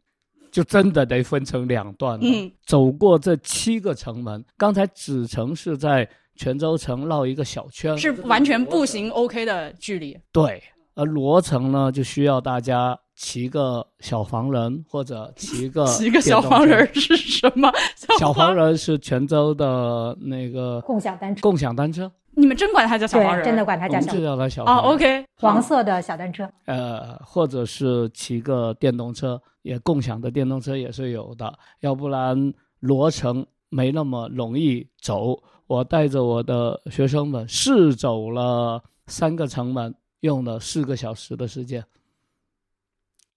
[0.51, 2.27] 就真的得分成两段了。
[2.27, 10.16] 嗯，走过这七个城门，刚才子城是在泉州城绕一个小圈，是完全步行 OK 的距离。
[10.31, 10.62] 对，
[10.94, 17.72] 而罗城呢就需要大家骑个小黄人或者骑个 骑个小黄人儿是什么？
[18.18, 23.44] 小黄黄人是泉州的那个共享单车，共享单车，你们真管它叫小黄人？
[23.44, 24.92] 真的管它叫小就叫它小哦黄人。
[24.94, 26.49] ，OK，黄色的小单车。
[26.66, 35.42] 呃，或者是骑个电动车，也共享的电动车也是有的，要不然罗城没那么容易走。
[35.66, 41.85] 我带着我的学生们试走了三个城门，用了四个小时的时间。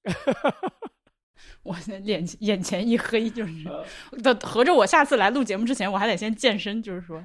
[1.64, 3.52] 我脸眼前一黑，就是
[4.24, 7.24] 的， 合着我下次来录节目之前，我还得先健身，就是说，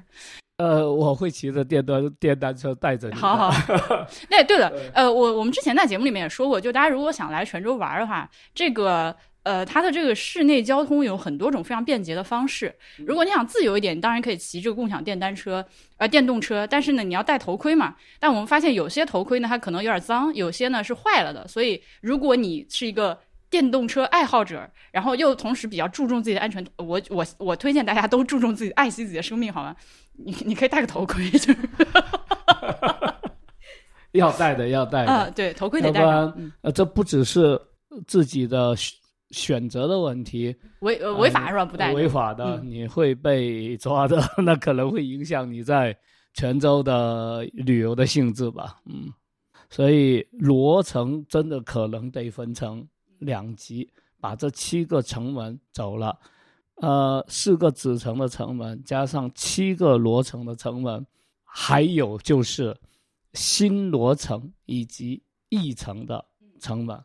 [0.57, 3.19] 呃，我会骑着电单电单车带着你的。
[3.21, 3.51] 好好。
[4.29, 9.15] 那，对了，呃，我我们之前在节目里面也说过，就大家如果想来泉州玩的话，这个。
[9.45, 12.73] 呃，它的这个室内交通有很多种非常便捷的方式。
[13.05, 15.63] 如果你想自由一点，你当然可以骑这个共享电单车，
[15.97, 16.65] 呃，电动车。
[16.65, 17.95] 但是呢，你要戴头盔嘛。
[18.19, 21.47] 但我们发现有些头盔呢，它可能有点脏，有些呢是坏了的。
[21.47, 29.75] 所以，如果你是一个电动车爱好者，然后又同时比较注重自己的安全，我我我推荐大家都注重自己，爱惜自己的生命，好吗？
[30.17, 31.57] 你你可以戴个头盔，就是
[34.13, 35.11] 要戴的，要戴的。
[35.11, 36.33] 啊， 对，头盔得戴要不上然。
[36.37, 37.59] 嗯，呃，这不只是
[38.07, 38.73] 自己的
[39.35, 41.65] 选选择的问题，违呃违法是吧？
[41.65, 45.95] 不带呃违法的，嗯你会被抓的， 那可能会影响你在
[46.33, 48.79] 泉州的旅游的性质吧。
[48.85, 49.11] 嗯，
[49.69, 52.87] 所以罗城真的可能得分成
[53.19, 53.89] 两级，
[54.21, 56.17] 把这七个城门走了，
[56.75, 61.05] 呃，四个子城的城门加上七个罗城的城门，
[61.43, 62.75] 还有就是
[63.33, 66.23] 新罗城以及义城的
[66.59, 66.97] 城门，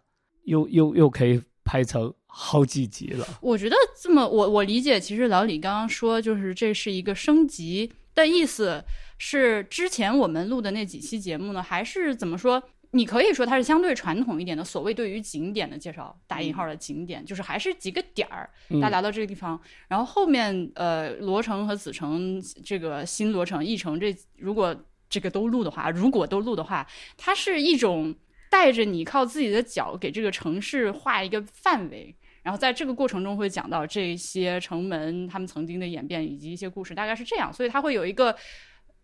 [0.44, 3.24] 又又又可以拍成好几集了。
[3.40, 8.84] 我觉得这么，我我理解，其实老李刚刚说，就是这是一个升级的意思，
[9.18, 12.60] 是之前我们录的那几期节目呢，还是怎么说？
[12.90, 24.74] 你可以说它是相对传统一点的，所谓对于景点的介绍，打引号的景点，就是还是几个点儿，嗯大家来到这个地方，然后后面呃罗城和子城这个新罗城、义城这如果
[25.08, 26.84] 这个都录的话，如果都录的话，
[27.16, 28.12] 它是一种
[28.50, 38.36] 带着你靠自己的脚给这个城市画一个范围，然后在这个过程中会讲到这些城门他们曾经的演变以及一些故事，大概是这样，所以它会有一个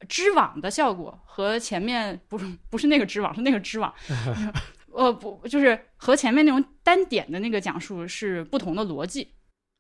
[0.09, 3.95] 织网的效果，和前面不是不是那个织网，是那个织网，
[4.93, 9.33] 呃不就是和前面那种单点的那个讲述是不同的逻辑。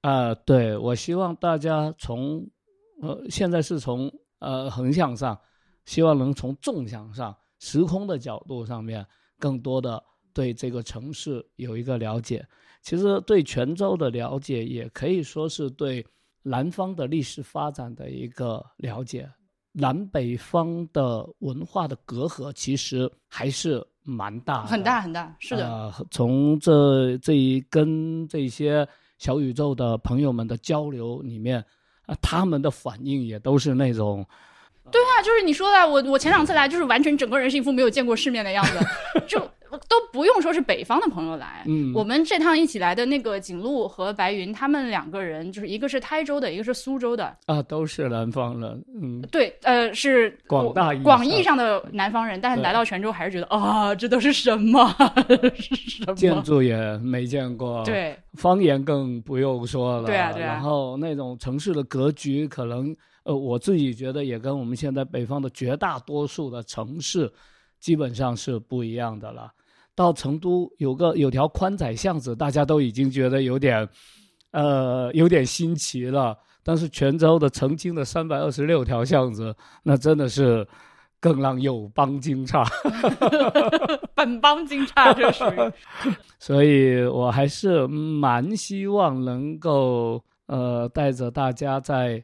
[0.02, 2.48] 啊、对，我希望大家从
[3.02, 5.37] 呃，现在是从呃横向上，
[5.85, 9.05] 希望能从纵向上、时空的角度上面，
[9.38, 12.46] 更多的对这个城市有一个了解。
[12.83, 16.07] 其实对泉州的了解，也可以说是对
[16.42, 19.29] 南方的历史发展的一个了解。
[19.79, 31.63] 南北方的文化的隔阂其实还是蛮大的，很大很大，是的，呃从这这一跟这些小宇宙的朋友们的交流里面，
[32.06, 34.27] 啊、他们的反应也都是那种，
[34.91, 38.79] 对啊，就是你说的，我我前两次来就是完全整个人是一副没有见过世面的样子，
[39.27, 39.39] 就
[39.89, 41.93] 都不用说是北方的朋友来，嗯。
[41.93, 54.95] 我们这趟一起来的那个景路和白云，他们两个人就是一个是台州的，一个是苏州的，啊，都是南方人，嗯，对，呃，是广大广义上的南方人，但是来到泉州还是觉得啊，这都是什么？
[55.59, 56.41] 是什建？
[56.43, 60.55] 筑也没见过，，对，方言更不用说了，对啊对啊。
[60.55, 62.95] 然后那种城市的格局，可能
[63.27, 67.31] 呃，我自己觉得也跟我们现在北方的绝大多数的城市
[67.81, 69.50] 基本上是不一样的了。
[69.96, 73.88] 到成都有个有条宽窄巷子，大家都已经觉得有点，
[74.52, 76.38] 呃，有点新奇了。
[76.62, 80.66] 但是泉州的曾经的三百二十六条巷子，那真的是
[81.18, 82.64] 更让友邦惊诧。
[84.14, 85.72] 本邦惊诧，这属于
[86.38, 92.22] 所以我还是蛮希望能够呃带着大家在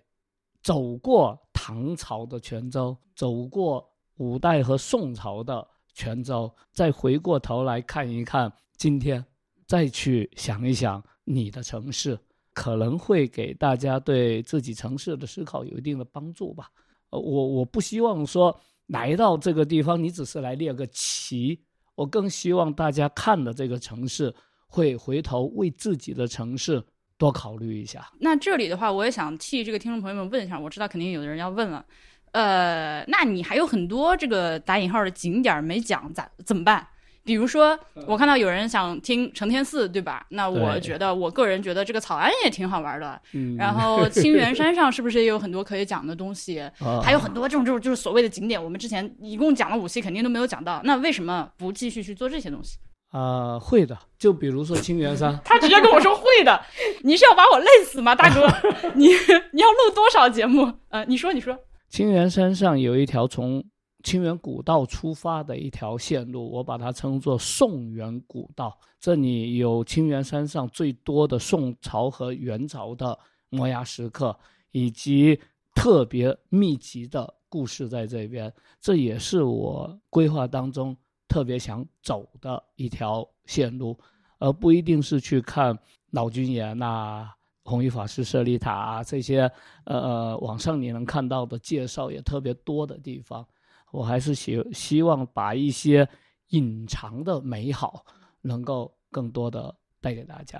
[0.62, 3.86] 走过唐朝的泉州，走过
[4.16, 9.24] 五代和宋朝的泉州，再回过头来看一看今天，
[9.66, 12.18] 再去想一想你的城市，
[12.52, 16.70] 可能会给大家对自己城市的思考有一定的帮助吧。
[17.10, 18.56] 呃，我我不希望说
[18.86, 21.60] 来到这个地方，你只是来列个旗，
[21.94, 24.34] 我更希望大家看的这个城市，
[24.66, 26.82] 会回头为自己的城市
[27.22, 28.04] 多考虑一下。
[28.18, 31.84] 那这里的话，我也想替这个听众朋友们问一下，我知道肯定有的人要问了，
[32.32, 36.84] 呃，那你还有很多这个打引号的景点没讲，咋怎么办？
[37.24, 40.26] 比如说，我看到有人想听承天寺，对吧？
[40.30, 43.22] 那我觉得，我个人觉得这个草庵也挺好玩的。
[43.34, 46.58] 嗯然后 清源山上是不是也有很多可以讲的东西？
[46.58, 50.80] 啊还有很多这种就是就是所谓的景点，我们之前一共讲了五期，肯定都没有讲到。
[50.82, 52.76] 那为什么不继续去做这些东西？
[53.12, 56.60] 啊、会的，就比如说清源山，他直接跟我说会的，
[57.02, 58.48] 你是要把我累死吗，大哥？
[58.96, 59.08] 你
[59.52, 60.72] 你要录多少节目？
[60.88, 61.54] 呃，你说你说，
[61.90, 63.62] 清源山上有一条从
[64.02, 68.76] 清源古道出发的一条线路，我把它称作宋元古道。
[68.98, 73.18] 这里有清源山上最多的宋朝和元朝的
[73.50, 74.34] 摩崖石刻，
[74.70, 75.38] 以及
[75.74, 78.50] 特别密集的故事在这边。
[78.80, 80.96] 这也是我规划当中
[81.32, 83.98] 特别想走的一条线路，
[84.38, 85.78] 而不一定是去看
[86.10, 87.32] 老君岩呐、
[87.64, 89.50] 弘一法师舍利塔啊这些
[89.86, 93.46] 呃网上你能看到的介绍也特别多的地方。
[93.90, 96.06] 我还是希希望把一些
[96.48, 98.04] 隐藏的美好
[98.42, 100.58] 能够更多的带给大家。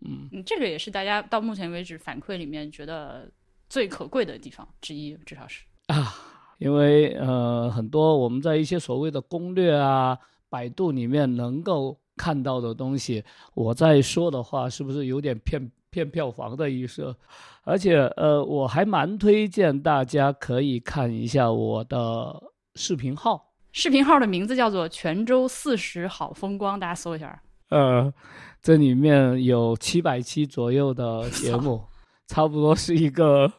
[0.00, 3.30] 嗯，嗯，这个也是大家到目前为止反馈里面觉得
[3.70, 5.64] 最可贵的地方之一，至少是。
[5.86, 6.14] 啊，
[6.60, 10.16] 因为呃，很多我们在一些所谓的攻略啊、
[10.50, 17.16] 百度里面能够看到的东西，我在说的话是不是有点骗骗票房的意思？
[17.64, 22.42] 而且呃，我还蛮推荐大家可以看一下我的
[22.74, 23.42] 视频号，
[23.72, 27.42] 视频号的名字叫做“泉州四十好风光”，大家搜一下。
[27.70, 28.12] 呃，
[28.60, 31.82] 这里面有七百期左右的节目，
[32.28, 33.50] 差不多是一个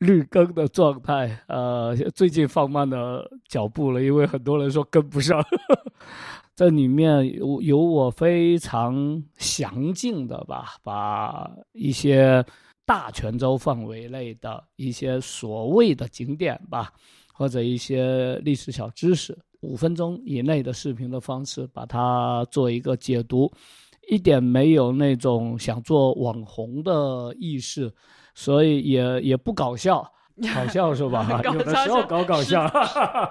[0.00, 1.42] 绿更的状态。
[1.46, 5.42] 呃，最近放慢了脚步了，因为很多人说跟不上。
[6.56, 12.44] 这里面有有我非常详尽的吧，把一些
[12.84, 16.92] 大泉州范围内的一些所谓的景点吧，
[17.32, 23.50] 或者一些历史小知识，五分钟以内的视频的方式，把它做一个解读，
[24.10, 27.90] 一点没有那种想做网红的意识，
[28.34, 30.06] 所以也也不搞笑。
[30.54, 31.42] 搞笑是吧？
[31.44, 32.66] 搞有的时候搞搞笑，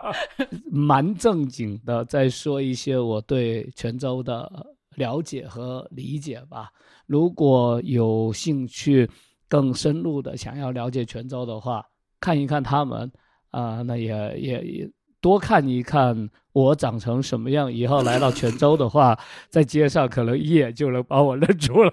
[0.72, 4.48] 蛮正经的在说一些我对泉州的
[4.96, 6.70] 了解和理解吧。
[7.08, 9.10] 如果有兴趣
[9.48, 11.84] 更深入的想要了解泉州的话，
[12.20, 13.12] 看一看他们
[13.50, 17.74] 啊、那也也也多看一看我长成什么样。
[17.74, 19.18] 以后来到泉州的话，
[19.50, 21.92] 在街上可能一眼就能把我认出来。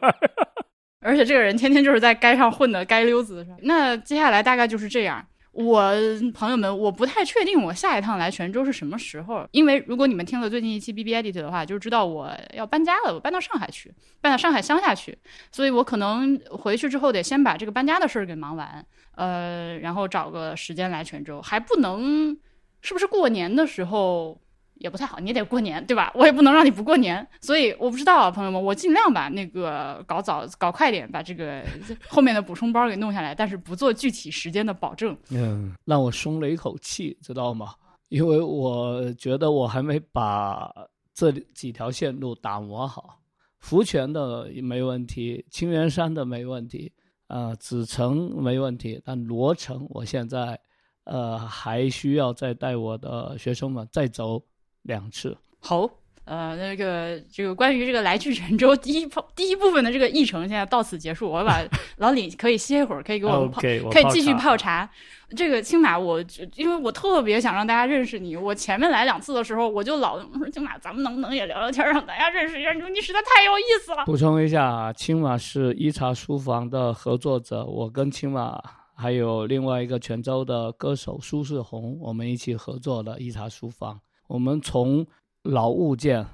[1.06, 3.46] 而且这个人天天就是在街上混的街溜子。
[3.62, 5.24] 那接下来大概就是这样。
[5.52, 5.92] 我
[6.34, 13.90] 朋友们，我不太确定我下一趟来泉州是什么时候，因为如果你们听了最近一期 B B Edit 的话，就知道我要搬家了，我搬到上海去，
[14.20, 15.16] 搬到上海乡下去，
[15.50, 18.84] 所以我可能回去之后得先把这个搬家的事儿给忙完，
[19.14, 22.36] 呃，然后找个时间来泉州，还不能，
[22.82, 24.38] 是不是过年的时候
[24.78, 26.12] 也不太好，你也得过年，对吧？
[26.14, 31.64] 我也不能让你不过年，所以我不知道啊，朋友们，我尽量把那个搞早、搞快点，把这个
[32.08, 35.16] 后面的补充包给弄下来，但是不做具体时间的保证。
[35.30, 37.74] 嗯，让我松了一口气，知道吗？
[38.08, 40.72] 因为我觉得我还没把
[41.12, 43.18] 这几条线路打磨好，
[43.58, 46.92] 福泉的没问题，清源山的没问题，
[47.28, 50.56] 呃，紫城没问题，但罗城我现在
[51.04, 54.40] 呃还需要再带我的学生们再走
[54.86, 55.36] 两次。
[55.60, 55.88] 好，
[56.24, 61.30] 呃，那个这个关于这个来去泉州第一部第一部分的这个议程，现在到此结束。
[61.30, 61.62] 我把
[61.98, 64.88] 老李可以歇一会儿，可以给我们泡可以继续泡茶。
[65.36, 66.22] 这个青马我，
[66.54, 68.36] 因为我特别想让大家认识你。
[68.36, 72.80] 我前面来两次的时候，我就老我说青马，咱们能不能也聊聊天，让大家认识一下你？
[72.90, 74.04] 你实在太有意思了。
[74.04, 78.62] 补充一下啊，青马是一茶书房的合作者，我跟青马
[78.94, 84.00] 还有另外一个泉州的歌手苏世红，我们一起合作的一茶书房。
[84.26, 85.06] 我们从
[85.42, 86.26] 老物件，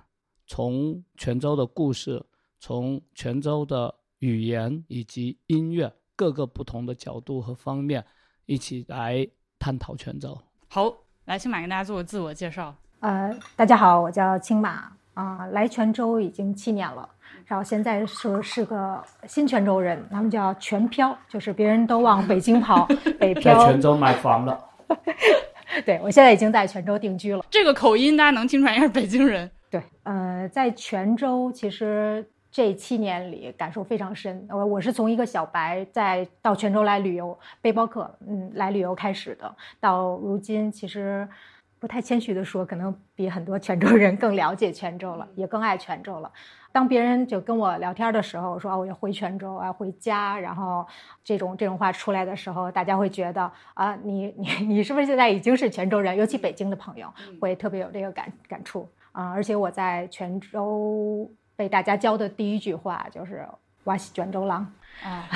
[0.46, 2.24] 从泉州的故事，
[2.58, 8.04] 从泉州的语言以及音乐各个不同的角度和方面，
[8.46, 9.26] 一起来
[9.58, 10.38] 探讨泉州。
[10.68, 10.90] 好，
[11.26, 12.74] 来青马跟大家做个自我介绍。
[13.00, 17.06] 呃，大家好，我叫青马啊、来泉州已经七年了，
[17.44, 22.86] 然后现在说是个新泉州人，他们叫全漂，就是别人都往北京跑，
[23.20, 23.72] 北漂在。
[23.72, 24.58] 泉州买房了。
[25.86, 27.44] 对我现在已经在泉州定居了。
[27.50, 29.50] 这个口音大家能听出来，应该是北京人。
[29.70, 34.46] 对，呃，在泉州其实这七年里感受非常深。
[34.50, 41.26] 我我是从一个小白在到泉州来旅游，背包客，嗯，来旅游开始的，到如今其实
[41.78, 46.30] 不太谦虚的说，可能比很多泉州人更了解泉州了，也更爱泉州了。
[46.72, 50.86] 当别人就跟我聊天的时候，说啊我要回泉州啊回家，然后
[51.22, 56.16] 这种这种话出来的时候，大家会觉得啊你你你是不是现在已经是泉州人？
[56.16, 63.46] 尤其北京的朋友会特别有这个感感触啊、而且我在泉州被大家教的第一句话就是
[63.84, 64.66] “我是泉州郎
[65.04, 65.28] 啊，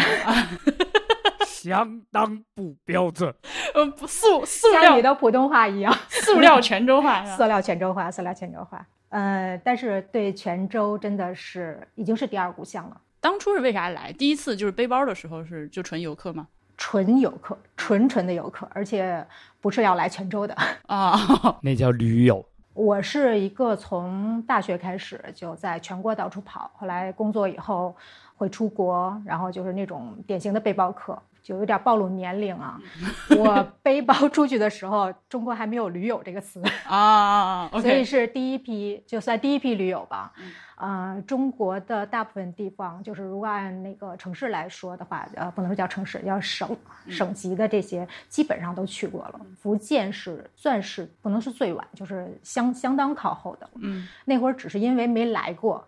[1.44, 3.34] 相当不标准。
[3.74, 8.86] 呃，不塑”，塑像料你的普通话一样，塑料泉州话 塑料泉州话，塑料泉州话。
[9.16, 13.00] 呃，但是对泉州真的是已经是第二故乡了。
[13.18, 14.12] 当初是为啥来？
[14.12, 16.46] 第一次就是背包的时候是就纯游客吗？
[16.76, 19.26] 纯游客，纯纯的游客，而且
[19.62, 20.54] 不是要来泉州的。
[20.86, 21.16] 啊，
[21.64, 22.44] 那叫驴友。
[22.74, 27.96] 我是一个从大学开始就在全国到处跑，后来工作以后
[28.36, 32.76] 会出国，然后就是那种典型的背包客，就有点暴露年龄啊。
[33.38, 40.32] 我背包出去的时候，中国还没有“驴友”这个词，啊 所以是第一批，就算第一批驴友吧。
[40.78, 46.76] 呃，中国的大部分地方，就是如果按那个城市来说的话，呃，不能说叫城市，叫省
[47.08, 49.40] 省级的这些，基本上都去过了。
[49.58, 53.70] 福建是算是不能是最晚，就是相相当靠后的。
[53.80, 55.82] 嗯，那会儿只是因为没来过，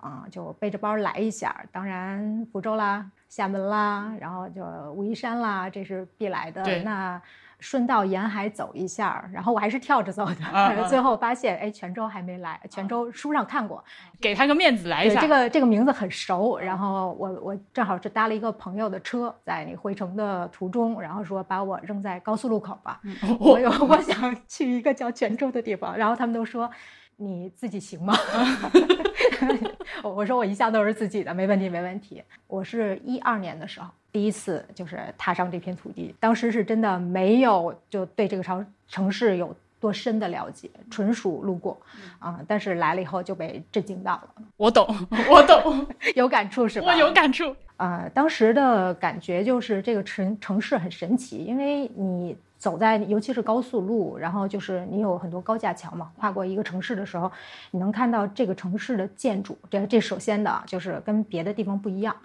[0.00, 1.64] 啊、就背着包来一下。
[1.72, 6.62] 当然，福州啦、厦门啦，然后就武夷山啦，这是必来的。
[6.82, 7.20] 那
[7.58, 10.88] 顺道沿海走一下，然后我还是跳着走的。
[10.88, 12.60] 最后发现，哎，泉州还没来。
[12.70, 13.82] 泉州书上看过，
[14.20, 15.20] 给他个面子来一下。
[15.20, 16.58] 这个这个名字很熟。
[16.58, 23.00] 然后我我正好是搭了一个朋友的车，在那回程的途中，然后说把我扔在高速路口吧。
[23.40, 26.70] 我有我想去一个叫泉州的地方，然后他们都说
[27.16, 28.14] 你自己行吗？
[30.02, 32.22] 我我说我一向都是自己的，没问题没问题。
[32.46, 41.80] 我是一二年的时候第一次就是踏上这片土地，当时是真的没有就对这个城城市有多深的了解，纯属路过
[42.18, 44.86] 啊、但是来了以后就被震惊到了，我懂，
[45.30, 45.86] 我懂，
[46.16, 46.86] 有感触是吧？
[46.88, 47.54] 我有感触。
[47.76, 52.36] 呃，当时的感觉就是这个城城市很神奇，因为你
[52.66, 57.30] 走在尤其是高速路，然后就是你有很多高架桥嘛，跨过一个城市的时候，
[57.70, 62.16] 你能看到这个城市的建筑，这这首先的啊就是跟别的地方不一样，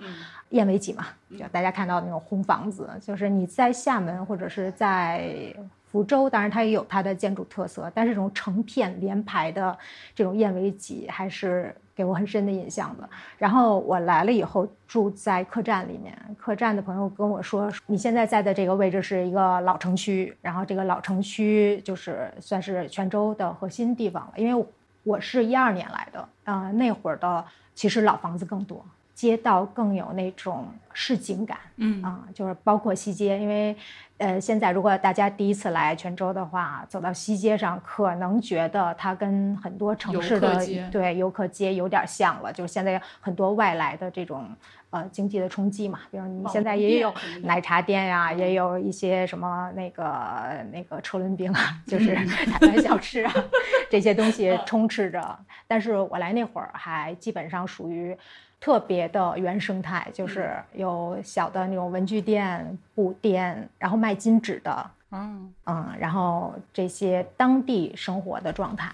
[0.49, 1.05] 燕尾脊嘛，
[1.37, 5.53] 就大家看到那种红房子，就是你在厦门或者是在。
[5.91, 9.77] 福州当然它也有它的建筑特色，但是这种成片连排的
[10.15, 13.07] 这种燕尾脊还是给我很深的印象的。
[13.37, 24.33] 然后我来了以后住在客栈里面，客栈的朋友跟我说，你现在在的这个位置是一个老城区，然后这个老城区就是算是泉州的核心地方了。
[24.35, 24.65] 因为
[25.03, 27.45] 我是一二年来的，呃，那会儿的
[27.75, 28.83] 其实老房子更多，
[29.13, 31.57] 街道更有那种市井感。
[31.77, 33.75] 嗯啊，就是包括西街，因为，
[34.19, 44.47] 呃，现在如果大家第一次来泉州的话，走到西街上，可能觉得它跟很多城市的游对游客街有点像了，就是现在很多外来的这种
[44.91, 52.13] 呃经济的冲击嘛，比如你现在也有奶茶店呀、也有一些什么那个那个车轮饼啊，就是
[52.45, 53.33] 台湾小吃啊，
[53.89, 55.39] 这些东西充斥着。
[55.67, 58.15] 但是我来那会儿还基本上属于
[58.61, 68.91] 特别的原生态，就是有小的那种文具店、布店，然后卖金纸的，嗯，嗯，然后这些当地生活的状态，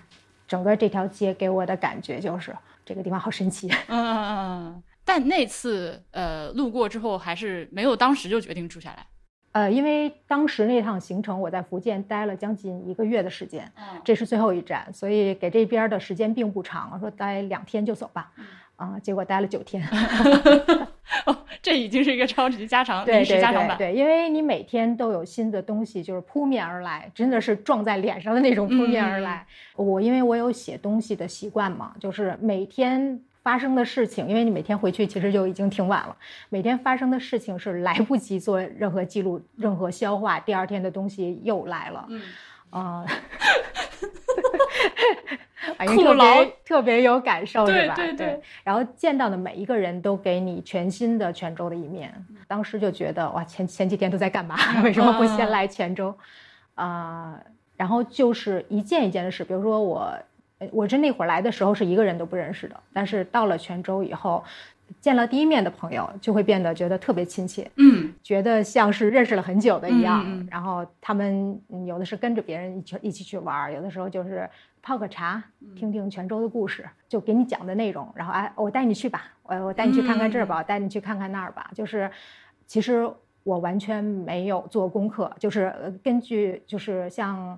[0.48, 2.56] 整个这条街给我的感觉就是
[2.86, 3.68] 这个地方好神奇。
[3.68, 4.38] 嗯嗯嗯
[4.68, 4.84] 嗯。
[5.04, 9.06] 但那次呃路过之后，还是没有当时就决定住下来。
[9.54, 18.32] 呃，因为当时那趟行程我在福建待了将近一个月的时间，嗯这是最后一站，所以给这边的时间并不长，我说待两天就走吧，
[18.78, 19.86] 啊、结果待了九天。
[21.26, 23.78] 哦，这已经是一个超级加长对临时对加长版。
[23.78, 29.46] 对对，因为你每天都有新的东西，就是扑面而来，真的是撞在脸上的那种扑面而来。
[29.76, 36.16] 我因为我有写东西的习惯嘛，就是每天发生的事情，因为你每天回去其实就已经挺晚了，
[36.50, 42.06] 每天发生的事情是来不及做任何记录、任何消化，第二天的东西又来了。
[42.10, 42.22] 嗯，
[42.70, 43.06] 啊、
[45.88, 47.90] 苦劳别特别有感受，对？
[47.96, 52.14] 对对然后见到的每一个人都给你全新的泉州的一面，
[52.48, 54.56] 当时就觉得哇，前前几天都在干嘛？
[54.84, 56.16] 为什么不先来泉州？
[56.76, 57.40] 啊、
[57.76, 60.14] 然后就是一件一件的事，比如说我，
[60.60, 64.44] 呃我这那会儿来的时候是一个人都不认识的，但是到了泉州以后，
[65.02, 67.70] 见了第一面的朋友，就会变得觉得特别亲切。
[67.76, 70.48] 嗯觉得像是认识了很久的一样。
[70.50, 74.50] 然后他们嗯有的是跟着别人一起一起去玩儿，有的时候就是
[74.82, 78.08] 泡个茶，嗯听听泉州的故事，就给你讲的内容。
[78.16, 81.70] 然后哎，我带你去吧，我我带你去看看这儿嗯吧，我带你去看看那儿吧。
[81.74, 82.10] 就是
[82.66, 83.10] 其实
[83.44, 87.58] 我完全没有做功课，就是呃根据就是像。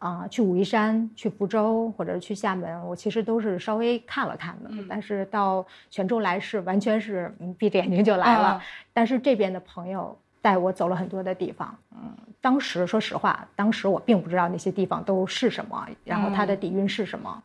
[0.00, 4.86] 啊、去武夷山、去福州或者是去厦门，我其实都是稍微看了看的，嗯。
[4.88, 8.48] 但是到泉州来是完全是嗯闭着眼睛就来了。
[8.48, 8.64] 啊。
[8.94, 17.42] 但是这边的朋友带我走了很多的地方，嗯，当时说实话，当时我并不知道那些地方都是什么，然后它的底蕴是什么，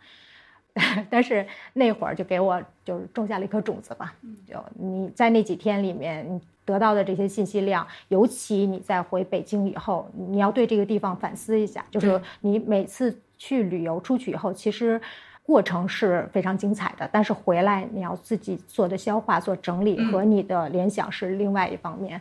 [1.10, 4.14] 但是那会儿就给我就是种下了一颗种子吧，
[4.48, 15.00] 就你在那几天里面你得到的这些信息量，尤其你在回北京以后，你要对这个地方反思一下，就是你每次去旅游出去以后，其实。
[15.48, 22.20] 过程是非常精彩的，但是回来你要自己做的消化、做整理和你的联想是另外一方面。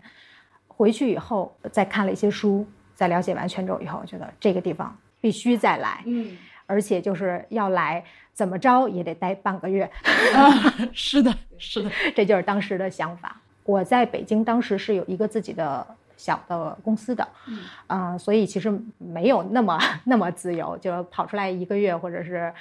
[0.68, 6.36] 回去以后再看了一些书，在了解完泉州以后，觉得这个地方必须再来，嗯
[6.66, 9.90] 而且就是要来，怎么着也得待半个月，
[10.36, 13.40] 啊， 是的，是的， 这就是当时的想法。
[13.64, 15.86] 我在北京当时是有一个自己的
[16.16, 22.52] 小的公司的，嗯啊、所以其实没有那么 那么自由，就跑出来一个月或者是。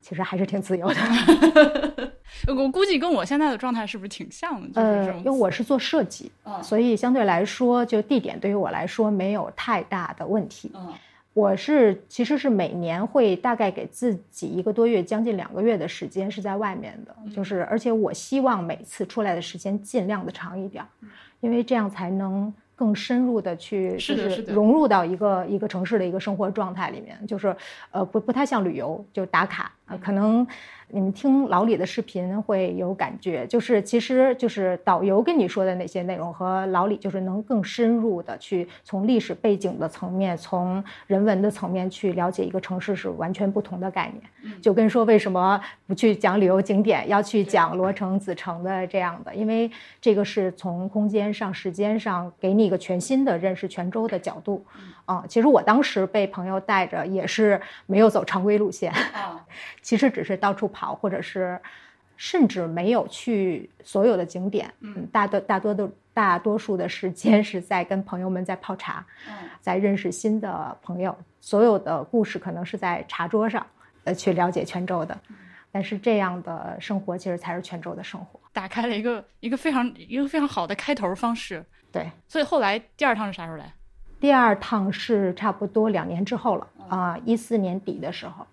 [0.00, 2.12] 其实还是挺自由的，
[2.46, 5.04] 我估计跟我现在的状态是不是挺像的？
[5.04, 10.70] 就是因为我是做设计，嗯所以相对来说，就地点对于我来说没有太大的问题。
[10.72, 10.94] 嗯
[11.38, 17.30] 我是其实是每年会大概给自己一个多月，将近两个月的时间是在外面的，嗯。
[17.30, 20.88] 就是而且我希望每次出来的时间尽量的长一点儿，
[21.38, 27.54] 因为这样才能更深入的去就是融入到一个一个城市的一个生活状态里面，就是
[27.92, 30.44] 呃不不太像旅游就打卡啊、呃可能
[30.90, 44.60] 你们听老李的视频会有感觉，就是其实就是导游跟你说的那些内容和老李就是能更深入的去从历史背景的层面，从人文的层面去了解一个城市是完全不同的概念。
[44.62, 49.70] 就跟说为什么不去讲旅游景点，要去讲罗城、子城的这样的，因为
[50.00, 54.64] 这个是从空间上、时间上给你一个全新的认识泉州的角度。
[55.04, 59.42] 啊，其实我当时被朋友带着也是没有走常规路线，啊
[59.80, 61.60] 其实只是到处跑，或者是
[62.16, 64.72] 甚至没有去所有的景点。
[64.80, 71.16] 嗯，大多大多的大多数的时间是在跟朋友们在泡茶，嗯在认识新的朋友。
[71.40, 73.64] 所有的故事可能是在茶桌上，
[74.04, 75.16] 呃，去了解泉州的。
[75.70, 78.40] 但是这样的生活其实才是泉州的生活。
[78.52, 81.64] 打开了一个一个非常一个非常好的开头方式。
[81.92, 83.72] 对，所以后来第二趟是啥时候来？
[84.18, 88.44] 第二趟是差不多两年之后了啊，一四年底的时候，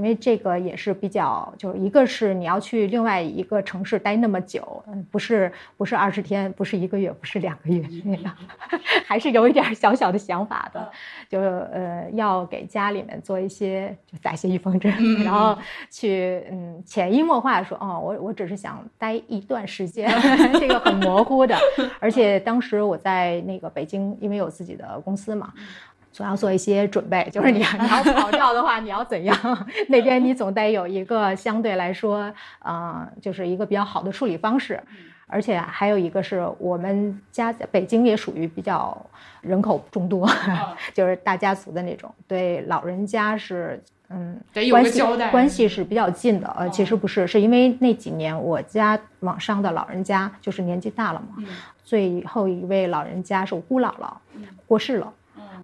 [0.00, 8.34] 因为这个也是比较，就是一个是你要去另外一个城市待那么久，嗯，不是不是二十天，不是一个月，不是两个月，那样
[9.04, 10.90] 还是有一点小小的想法的，
[11.28, 14.90] 就呃要给家里面做一些就打一些预防针，
[15.22, 15.54] 然后
[15.90, 20.10] 去嗯潜移默化地说哦，我我只是想待一段时间，
[20.58, 21.54] 这个很模糊的，
[22.00, 25.52] 而且当时我在那个北京，因为有自己的公司嘛。
[26.12, 29.66] 总要做一些准备，就是 你你要跑掉的话，你要怎样？
[29.88, 34.80] 那边你总得有一个相对来说，呃，就是一个比较好的处理方式。
[35.32, 39.00] 而且还有一个是我们家在北京也属于比较
[39.40, 40.28] 人口众多，
[40.92, 46.52] 就是大家族的那种，对老人家是嗯得有个关系交代关系是比较近的。
[46.58, 51.44] 呃，其实不是，是因为那几年我家往上的老人家就是年纪大了嘛，
[51.84, 54.10] 最后一位老人家是我姑姥姥，
[54.66, 55.12] 过世了。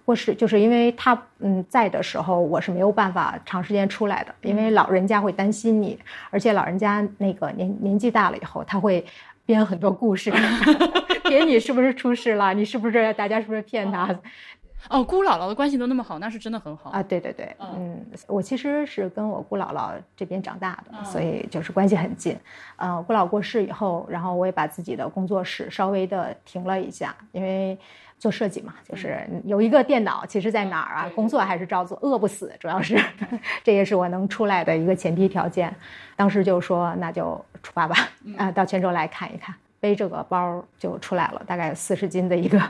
[0.05, 5.99] 过世就是因为他嗯在的时候，我是没有办法长时间出来的，因为老人家会担心你，
[6.30, 9.05] 而且老人家那个年年纪大了以后，他会
[9.44, 10.30] 编很多故事，
[11.28, 12.53] 编你是不是出事了？
[12.55, 14.14] 你是不是大家是不是骗他？
[14.88, 22.38] 哦，姑姥姥的关系都那么好，那是真的很好啊，对对对，嗯嗯，我其实是跟我姑姥姥这边长大的，嗯所以就是关系很近。
[22.76, 27.76] 呃，姑姥过世以后，然后我也把自己的工作室稍微的停了一下，因为
[28.19, 32.99] 做设计嘛，就是有一个电脑，其实在哪儿啊，工作还是照做，饿不死，主要是
[33.62, 35.75] 这也是我能出来的一个前提条件。
[36.17, 37.97] 当时就说那就出发吧，
[38.39, 39.55] 啊、到泉州来看一看。
[39.79, 42.61] 背这个包就出来了，大概四十斤的一个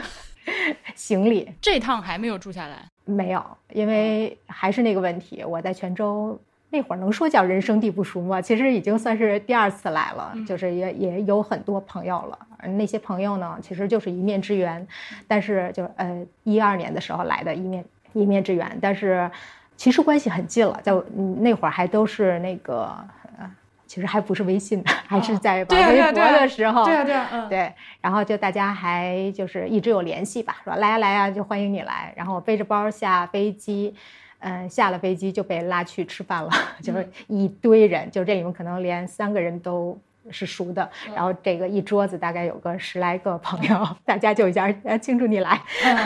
[0.96, 6.40] 行李，这趟还没有住下来，没有，因为还是那个问题，我在泉州
[6.70, 8.40] 那会儿能说叫人生地不熟吗？
[8.40, 12.38] 其实已经算是第二次来了，就是也也有很多朋友了。
[12.58, 14.86] 而那些朋友呢，其实就是一面之缘，
[15.26, 19.30] 但是就呃一二年的时候来的一面一面之缘，但是
[19.76, 20.92] 其实关系很近了，在
[21.38, 22.94] 那会儿还都是那个
[23.38, 23.50] 呃，
[23.86, 32.12] 其实还不是微信的，还是在微博的时候，对啊对啊，嗯，对，然后就大家还就是一直有联系吧，说来呀来呀，就欢迎你来。
[32.14, 33.94] 然后我背着包下飞机，
[34.40, 36.50] 嗯，下了飞机就被拉去吃饭了，
[36.82, 39.98] 就是一堆人，就这里面可能连三个人都
[40.30, 45.60] 是熟的，然后这个一桌子大概有个十来个朋友， 大家就一下呃庆祝你来，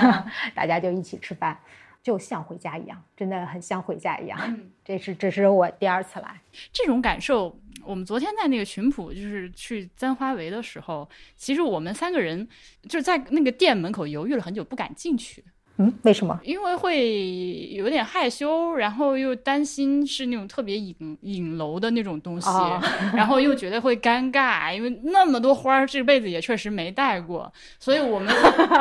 [0.54, 1.58] 大家就一起吃饭。
[2.02, 4.38] 就像回家一样，真的很像回家一样。
[4.84, 6.38] 这是这是我第二次来，
[6.70, 12.46] 这种感受，我们昨天在那个群谱，就是去簪花围的时候，其实我们三个人
[12.82, 15.42] 就是在那个店门口犹豫了很久，不敢进去，
[15.76, 16.38] 嗯，为什么？
[16.44, 22.80] 因为会有点害羞，然后又担心是那种特别影影楼的那种东西，哦
[23.12, 28.32] 然后又觉得会尴尬，因为那么多花儿，这辈子也确实没戴过，所以我们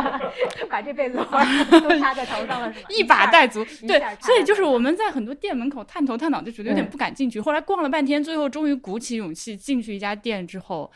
[0.69, 2.87] 把这辈子的花儿都插在头上了是吧？
[2.95, 3.65] 一把带足。
[3.87, 7.39] 对所以就是我们在很多店门口探头探脑，就觉得有点嗯不敢进去。
[7.41, 10.91] 后来逛了半天，最后终于鼓起勇气进去一家店之后，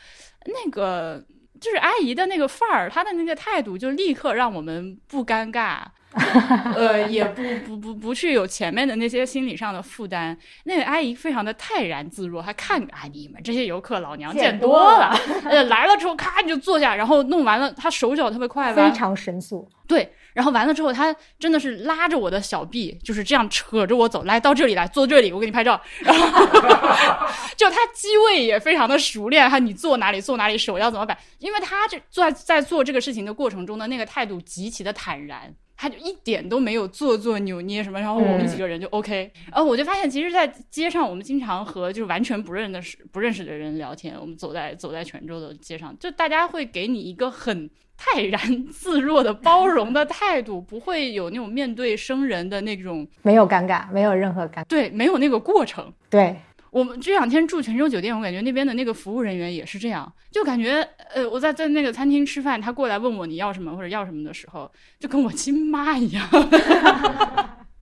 [0.46, 1.24] 那个
[1.60, 5.80] 就是阿姨的那个范儿，她的那个态度，就立刻让我们不尴尬。
[6.74, 10.36] 呃，也不不不不去有前面的那些心理上的负担。
[10.64, 19.68] 那个阿姨非常的泰然自若，她看啊，你们这些游客老娘见见多多了了，呃，来了之后咔你就坐下，然后弄完了，她手脚特别快吧，非常神速。
[19.86, 25.80] 对，然后完了之后，他真的是拉着我的小臂，就是这样扯着我走，来到这里来，坐这里，我给你拍照。
[26.00, 26.46] 然后
[27.56, 35.54] 就他机位也非常的熟练，他你坐哪里坐哪里，手要怎么摆，因为他这在在做这个事情的过程中的那个态度极其的坦然。
[35.80, 54.64] 他就一点都没有做作扭捏什么，然后我们几个人就 OK，、然后我就发现，其实，在街上我们经常和就是完全不认的不认识的人聊天，我们走在走在泉州的街上，就大家会给你一个很泰然自若的包容的态度，不会有那种面对生人的那种没有尴尬，没有任何尴尬。
[54.64, 55.92] 对，没有那个过程。
[56.08, 56.36] 对，
[56.70, 64.70] 我们这两天住泉州酒店，我感觉那边的那个服务人员也是这样，就感觉呃，我在在那个餐厅吃饭，他过来问我你要什么或者要什么的时候，
[65.00, 66.24] 就跟我亲妈一样。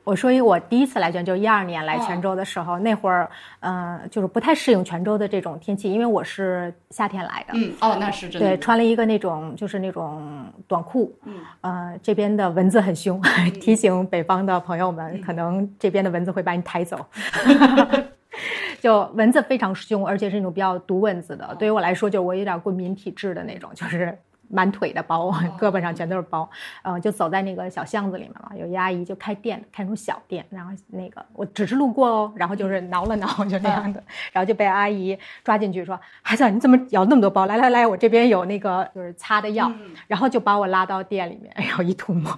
[0.07, 3.29] 我说一我第一次来泉州，一二年来泉州的时候，那会儿，
[3.59, 8.51] 嗯、就是不太适应泉州的这种天气，因为我是夏天来的，嗯，哦，那是真的。
[8.51, 13.21] 对，穿了一个那种就是那种短裤，嗯，呃，这边的蚊子很凶，
[13.61, 17.05] 提醒北方的朋友们，可能这边的蚊子会把你抬走。
[18.81, 21.53] 就蚊子非常凶，而且是那种比较毒蚊子的。
[21.59, 24.17] 对于我来说，就我有点过敏体质的那种，就是
[24.49, 26.49] 满腿的包， 胳膊上全都是包。
[26.82, 37.47] 呃，就走在那个小巷子里面嘛，有一阿姨就开店，开那种小店，然后那个我只是路过哦，然后就是挠了挠， 就那样的，然后就被阿姨抓进去说：“孩子，你怎么咬那么多包？
[37.47, 39.70] 来来来，我这边有那个就是擦的药。
[40.07, 42.36] 然后就把我拉到店里面， 然后一涂抹。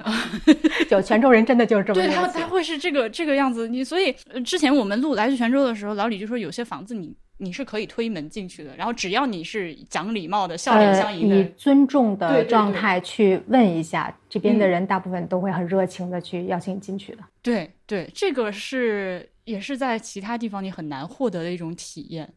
[0.88, 3.68] 就泉州人真的就是这么对他，他会是这个这个样子。
[3.68, 17.18] 你所以、呃之前我们录来去泉州的时候，老李就说有些房子你你是可以推门进去的，然后只要你是讲礼貌的、笑脸相呃，迎的，以尊重的状态去问一下，这边的人大部分都会很热情的去邀请你进去的。
[17.40, 22.28] 对对，这个是也是在其他地方你很难获得的一种体验。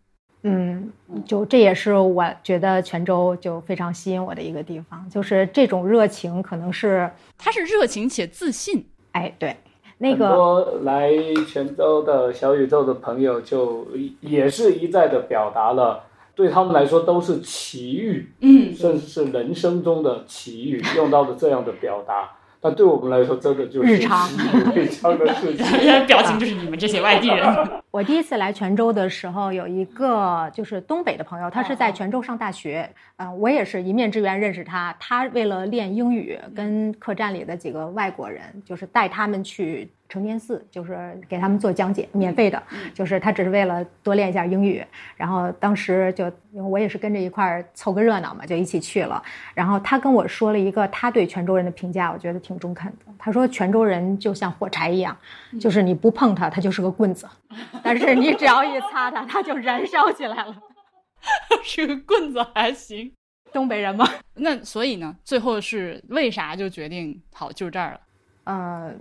[0.43, 0.91] 嗯，
[1.23, 9.55] 就这也是我觉得泉州就非常吸引我的一个地方，就是这种热情可能是，他是热情且自信，哎，对，
[10.01, 11.11] 那很个多来
[11.47, 13.85] 泉州的小宇宙的朋友，就
[14.19, 22.31] 也是一再的表达了，对他们来说都是奇遇，嗯，甚至是人生中的奇遇，用到的这样的表达。
[22.63, 24.37] 但对我们来说，真的就是日常习
[24.75, 25.65] 以为常的事情。
[26.05, 27.43] 表情就是你们这些外地人。
[27.89, 32.87] 我第一次来泉州的时候，有一个就是东北的朋友，他是在泉州上大学，
[33.17, 34.95] 嗯、我也是一面之缘认识他。
[34.99, 42.61] 他为了练英语，跟客栈里的几个外国人，就是带他们去成天寺，就是给他们做讲解，免费的，
[42.93, 44.85] 就是他只是为了多练一下英语。
[45.15, 49.23] 然后当时就因为我也是跟着一块儿凑个热闹嘛，就一起去了。
[49.53, 53.05] 然后他跟我说了一个他对泉州人的评价，我觉得挺中肯的。
[53.17, 55.17] 他说泉州人就像火柴一样，
[55.61, 57.25] 就是你不碰它，它就是个棍子，
[57.81, 60.53] 但是你只要一擦它，它就燃烧起来了。
[61.63, 63.13] 是个棍子还行。
[63.53, 64.05] 东北人吗？
[64.35, 67.99] 那所以呢，最后是为啥就决定好就这儿了？
[68.45, 68.93] 呃，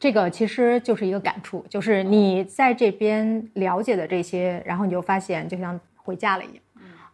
[0.00, 6.56] 这个其实就是一个感触，就是你在这边了解的这些，然后你就发现就像回家了一样。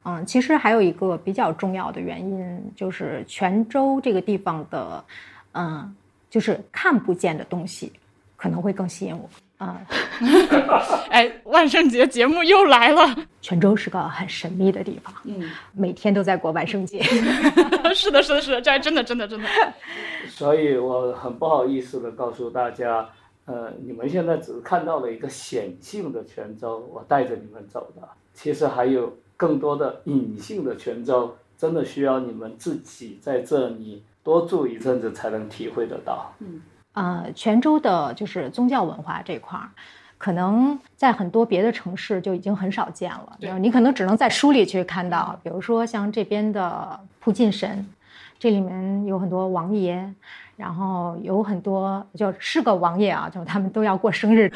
[0.04, 5.04] 嗯，其实还有一个比较重要的原因，就是泉州这个地方的，
[5.50, 5.96] 嗯，
[6.30, 7.92] 就是看不见的东西
[8.36, 9.28] 可能会更吸引我。
[9.58, 9.80] 啊，
[11.08, 13.16] 哎，万圣节节目又来了。
[13.40, 17.02] 泉州是个很神秘的地方，嗯，每天都在过万圣节。
[17.94, 19.48] 是的，是的，是的，这还真的，真的，真的。
[20.28, 23.08] 所以我很不好意思的告诉大家，
[23.46, 36.30] 呃，你们现在只是看到了一个显性的泉州，我带着你们走的，其实还有更多的隐性的泉州，真的需要你们自己在这里多住一阵子才能体会得到。
[36.40, 36.60] 嗯。
[36.96, 39.68] 呃，泉州的就是宗教文化这块儿，
[40.16, 43.36] 可能在很多别的城市就已经很少见了。
[43.38, 47.86] 对，你可能只能在书里去看到，比如说像这边的普进神，
[48.38, 50.10] 这里面有很多王爷，
[50.56, 54.50] 然后有很多就是个王爷啊，就他们都要过生日，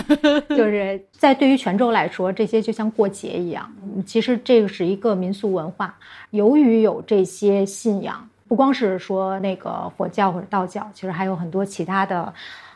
[0.48, 3.70] 就是在对于泉州来说，这些就像过节一样。
[4.06, 5.94] 其实这个是一个民俗文化，
[6.30, 8.26] 由于有这些信仰。
[8.52, 12.34] 不光是说那个佛教或者道教，其实还有很多其他的，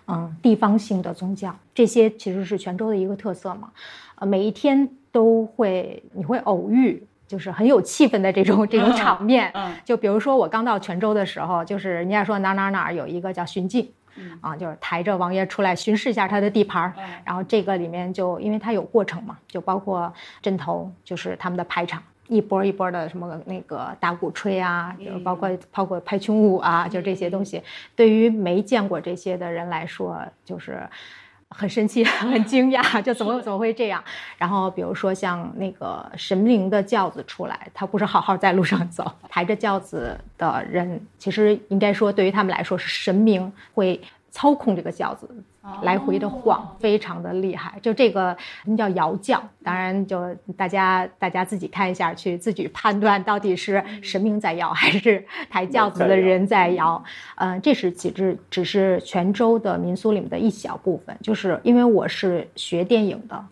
[0.09, 3.69] 嗯，地方性的宗教，这些其实是泉州的一个特色嘛。
[4.15, 9.51] 呃，每一天都会你会偶遇，就是很有气氛的这种这种场面。
[9.53, 13.87] 嗯，就比如说我刚到泉州的时候，就是人家说哪哪哪有一个叫巡境，
[14.41, 16.91] 啊，就是抬着王爷出来巡视一下他的地盘
[17.23, 20.11] 然后这个里面就因为它有过程嘛，就包括
[20.41, 22.03] 阵头，就是他们的排场。
[22.29, 27.63] 一波一波的什么那个打鼓吹啊，就包括包括拍群舞啊，就这些东西，
[27.95, 30.83] 对于没见过这些的人来说，就是
[31.51, 34.03] 很生气、 很惊讶，就怎么怎么会这样？
[34.37, 44.01] 然后比如说像那个神灵的轿子出来，他不是好好在路上走，抬着轿子的人，其实应该说对于他们来说是神明会
[44.31, 45.29] 操控这个轿子。
[45.83, 47.79] 来回的晃，非常的厉害。
[47.81, 49.43] 就这个，那叫摇轿。
[49.63, 57.03] 当然，就大家大家自己看一下，去自己判断到底是神明在摇，还是抬轿子的人在摇。
[57.37, 61.17] 嗯，这是其实只是泉州的民俗里面的一小部分。
[61.21, 63.45] 就是因为我是学电影的。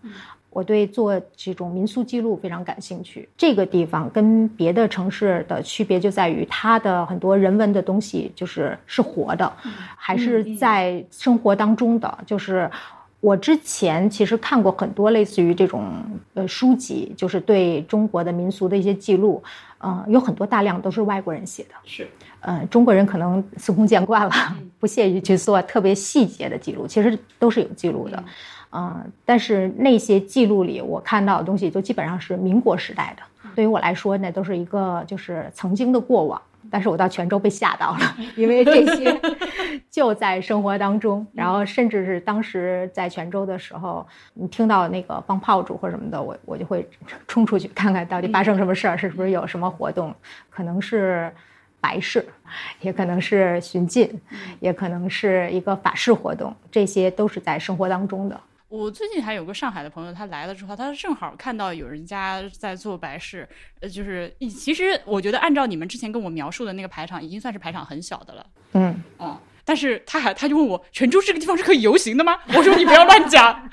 [0.55, 3.29] 我对做这种民俗记录非常感兴趣。
[3.37, 9.53] 这个地方跟别的城市的区别就在于，它的很多人文的东西就是是活的，
[9.97, 12.19] 还是在生活当中的。
[12.25, 12.71] 就是
[13.21, 15.93] 我之前其实看过很多类似于这种
[16.35, 19.43] 呃书籍，就是对中国的民俗的一些记录，
[19.81, 21.75] 嗯，有很多大量都是外国人写的。
[21.85, 22.07] 是，
[22.43, 24.33] 嗯，中国人可能司空见惯了，
[24.79, 28.23] 不屑于去做特别细节的记录，其实都是有记录的。
[28.75, 33.22] 嗯，但是那些记录里我看到的东西，就基本上是民国时代的。
[33.55, 36.41] 对于我来说，那都是一个就是曾经的过往。
[36.70, 39.20] 但是我到泉州被吓到了， 因为这些
[39.93, 41.25] 就在生活当中。
[41.33, 46.89] 然后甚至是当时在泉州的时候，你听到那个放炮竹或什么的，我我就会
[47.29, 50.12] 冲出去看看到底发生什么事儿，是不是有什么活动？
[50.49, 51.31] 可能是
[51.83, 52.27] 白事，
[52.81, 54.11] 也可能是巡禁，
[54.59, 56.53] 也可能是一个法事活动。
[56.72, 58.41] 这些都是在生活当中的。
[58.69, 63.49] 我最近还有个上海的朋友，他来了之后，他正好看到有人家在做白事，
[63.81, 68.47] 呃，就是其实我觉得按照你们之前跟我描述的那个排场，已经算是排场很小的了。
[68.73, 72.39] 嗯嗯，但是他还他就问我，泉州这个地方是可以游行的吗？
[72.49, 73.69] 我说你不要乱讲。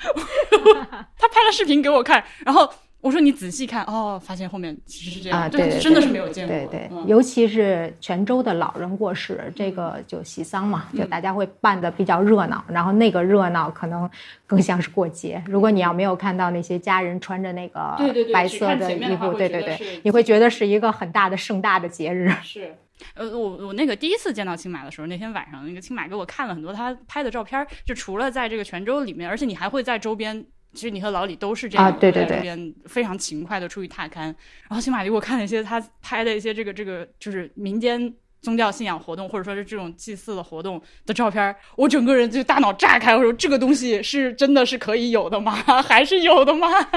[1.17, 2.71] 他拍了视频给我看，然后。
[3.01, 6.55] 我说你仔细看哦，发现后面其实是这样啊，对，真的是没有见过。
[6.55, 14.07] 对对，尤其是泉州的老人过世，这个就喜丧嘛，就大家会办的比较热闹，然后那个热闹可能
[14.45, 15.43] 更像是过节。
[15.47, 17.97] 如果你要没有看到那些家人穿着那个
[18.31, 22.31] 白色的衣服，对对对，你会觉得是一个很大的盛大的节日。
[22.43, 22.75] 是，
[23.15, 30.45] 呃，我我那个第一次见到青马的时候，那天晚上那个青马给我看了很多他拍的照片，就除了在这个泉州里面，而且你还会在周边。
[30.73, 34.19] 其实你和老李都是这样，啊，对对对，边非常勤快的出去踏勘。
[34.21, 34.35] 然
[34.69, 45.51] 后新马丽我看了一些他拍的一些这个这个就是民间宗教信仰活动或者说是这种祭祀的活动的照片，我整个人就大脑炸开，我说这个东西是真的是可以有的吗？
[45.83, 46.67] 还是有的吗？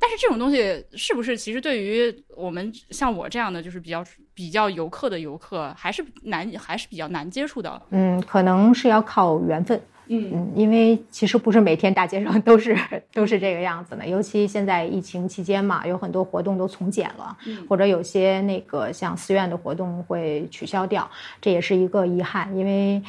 [0.00, 4.04] 但是这种东西是不是其实对于我们像我这样的就是比较
[4.34, 7.80] 比较游客的游客，还是难还是比较难接触的？
[7.90, 9.80] 嗯，可能是要靠缘分。
[10.08, 12.76] 嗯嗯，因为其实不是每天大街上 都是
[13.12, 23.02] 都是这个样子的，尤其现在疫情期间嘛，有很多活动都从简了，嗯或者有些那个像寺院的活动会取消掉，这也是一个遗憾，因为。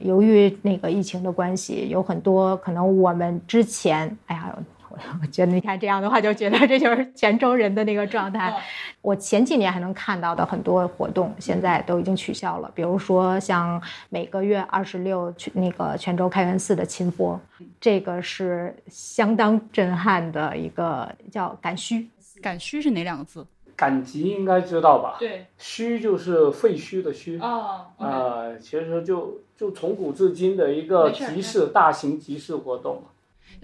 [0.00, 4.58] 由于那个疫情的关系，有很多可能我们之前，哎呀，
[4.94, 8.54] 我 我觉得你看这样的话，就觉得这就是泉州人的那个状态。
[9.02, 12.70] 我前几年还能看到的很多活动，现在都已经取消了。
[12.74, 17.38] 比如说像每个月二十六去那个泉州开元寺的勤佛，
[17.80, 22.08] 这个是相当震撼的一个叫赶虚。
[22.40, 23.46] 赶虚是哪两个字？
[23.76, 25.16] 赶集应该知道吧？
[25.18, 27.38] 对，虚就是废墟的虚。
[27.40, 33.02] 哦呃，其实就就从古至今的一个集市，大型集市活动。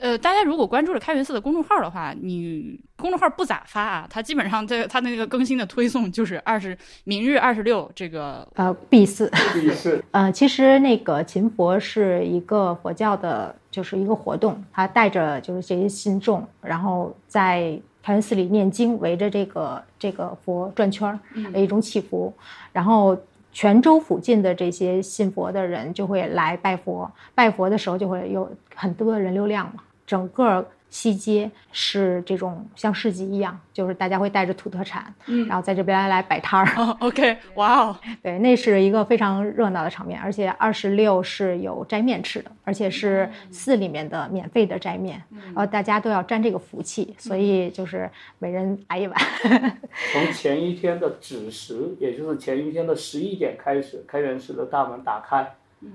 [0.00, 9.30] 呃，大家如果关注了开元寺的公众号的话，你公众号不咋发啊，它基本上在它那个更新的推送就是二十明日二十六这个呃，闭寺。
[9.52, 21.18] 集市呃，其实那个勤佛是一个佛教的，就是一个活动，他带着就是这些信众，然后在开元寺里念经，围着这个这个佛转圈儿
[21.52, 22.32] 的一种祈福，
[22.72, 23.16] 然后。
[23.52, 29.82] 泉州附近的这些信佛的人就会来拜佛，拜佛的时候就会有很多的人流量嘛。
[30.10, 36.66] 整个西街是这种像市集一样，就是大家会带着土特产，嗯然后在这边来摆摊儿。
[36.76, 49.16] 哦，OK，哇哦，对，那是一个非常热闹的场面，而且二十六是有斋面吃的，而且是寺里面的免费的斋面，然后大家都要沾这个福气，所以就是每人来一碗。
[50.12, 55.54] 从前一天的子时，也就是前一天的十一点开始，开元寺的大门打开，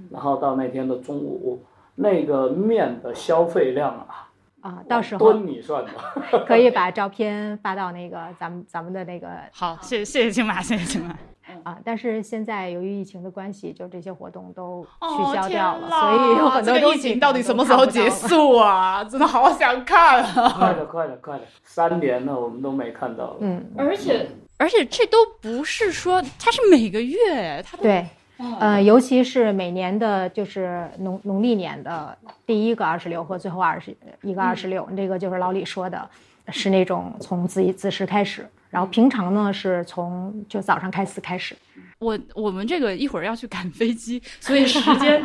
[0.10, 1.62] 然后到那天的中午，
[1.96, 4.30] 那个面的消费量啊，
[4.62, 5.92] 啊，到时候吨你算的。
[6.46, 11.16] 可以把照片发到那个 咱们咱们的那个好，谢谢谢谢青马，谢谢青马。
[11.64, 17.86] 啊，但是现在由于疫情的关系，就这些活动都哦取消掉了，天所以有很多这个疫情到底什么时候？
[17.86, 19.04] 结束啊？
[19.06, 20.50] 真的好想看啊！
[20.58, 21.44] 快了，快了，快了！
[21.64, 23.38] 三年了，我们都没看到。
[23.40, 24.28] 嗯，而且
[24.58, 28.06] 而且这都不是说它是每个月，它都对。
[28.38, 36.10] 哦呃，尤其是每年的，就是农农历年的第一个二十六和最后二十一个二十六，这个就是老李说的，
[36.50, 41.56] 是那种从子子时开始，然后平常呢是从就早上开始开始。
[42.00, 45.24] 我我们这个一会儿要去赶飞机，所以时间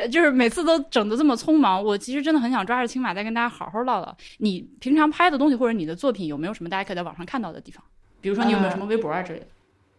[0.00, 1.82] 呃 就是每次都整得这么匆忙。
[1.82, 7.82] 我其实真的很想抓着青马再跟大家好好唠唠，你平常拍的东西或者你的作品有没有什么大家可以在网上看到的地方？
[8.20, 9.46] 比如说你有没有什么微博啊之类的？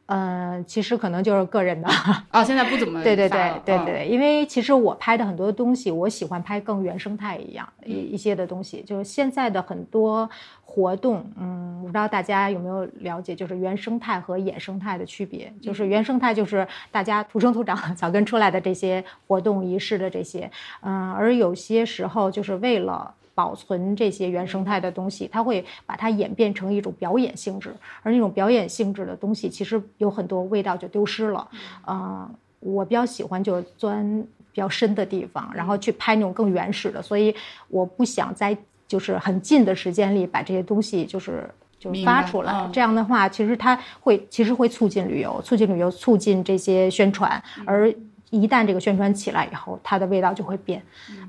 [0.07, 1.87] 呃，其实可能就是个人的，
[2.29, 10.29] 啊，现在不怎么对对对对对，因为其实我拍的很多东西，我喜欢拍更原生态一样一一些的东西，就是现在的很多
[10.63, 15.51] 活动，嗯，我不知道大家有没有了解，就是原生态和衍生态的区别。
[15.59, 20.49] 就是原生态就是大家土生土长、 草根出来的这些活动仪式的这些，
[20.81, 23.13] 嗯，而有些时候就是为了。
[23.35, 31.47] 保存这些原生态的东西，它会把它演变成一种表演性质，而那种表演性质的东西，其实有很多味道就丢失了。
[31.85, 32.27] 嗯、
[32.61, 37.35] 我比较喜欢就是钻比较深的地方，然后去拍那种更原始的，所以
[37.67, 38.57] 我不想在
[38.87, 42.53] 就是很近的时间里把这些东西就是就是发出来。
[42.53, 47.93] 嗯这样的话，其实它会其实会促进旅游，促进旅游，促进这些宣传，而。
[48.31, 50.81] 一旦这个宣传起来以后，它的味道就会变，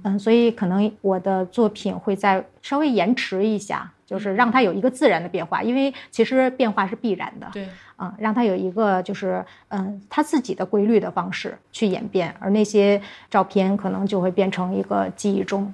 [0.02, 7.68] 嗯，所以可能我的作品会再稍微延迟一下，就是让它有一个自然的变化，因为其实变化是必然的，对，
[7.98, 15.72] 嗯，让它有一个就是嗯它自己的规律的方式去演变，而那些照片可能就会变成一个记忆中，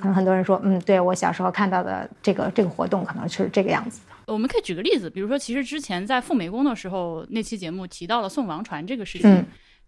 [0.00, 9.32] 可能很多人说，嗯，对我小时候看到的这个这个活动可能是这个样子的，我们可以举个例子，比如说，其实之前在赴美工的时候，那期节目提到了送王船这个事情。
[9.32, 9.46] 嗯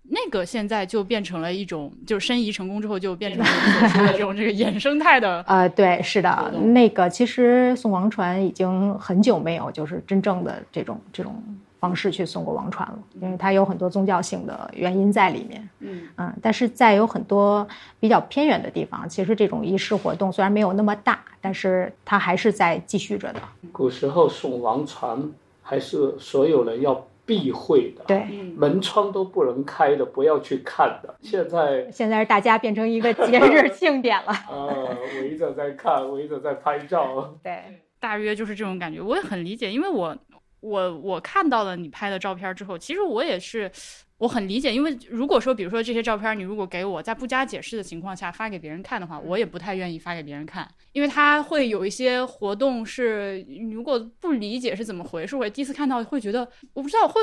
[0.09, 11.43] 那个现在就变成了一种，就是申遗成功之后，就变成了我们所说的这种这个衍生态的 呃，对，是的，那个其实送王船已经很久没有就是真正的这种这种
[11.79, 15.69] 方式去送过王船了，因为它有很多宗教性的原因在里面。
[15.81, 17.67] 嗯嗯，但是在有很多
[18.01, 23.41] 比较偏远的地方，其实这种仪式活动虽然没有那么大，但是它还是在继续着的。
[23.73, 25.31] 古时候送王船
[25.63, 31.15] 还是所有人要避讳的，对，嗯门窗都不能开的，不要去看的。
[31.21, 34.33] 现在现在是大家变成一个节日庆典了。
[34.49, 37.37] 呃，围着在看，围着在拍照。
[37.43, 39.01] 对，大约就是这种感觉。
[39.01, 40.17] 我也很理解，因为我
[40.67, 43.71] 我我看到了你拍的照片之后，其实我也是。
[44.19, 57.21] 我很理解，因为如果说，比如说这些照片，你如果给我在不加解释的情况下发给别人看的话，我也不太愿意发给别人看，因为他会有一些活动是，你如果不理解是怎么回事，我第一次看到会觉得，我不知道会，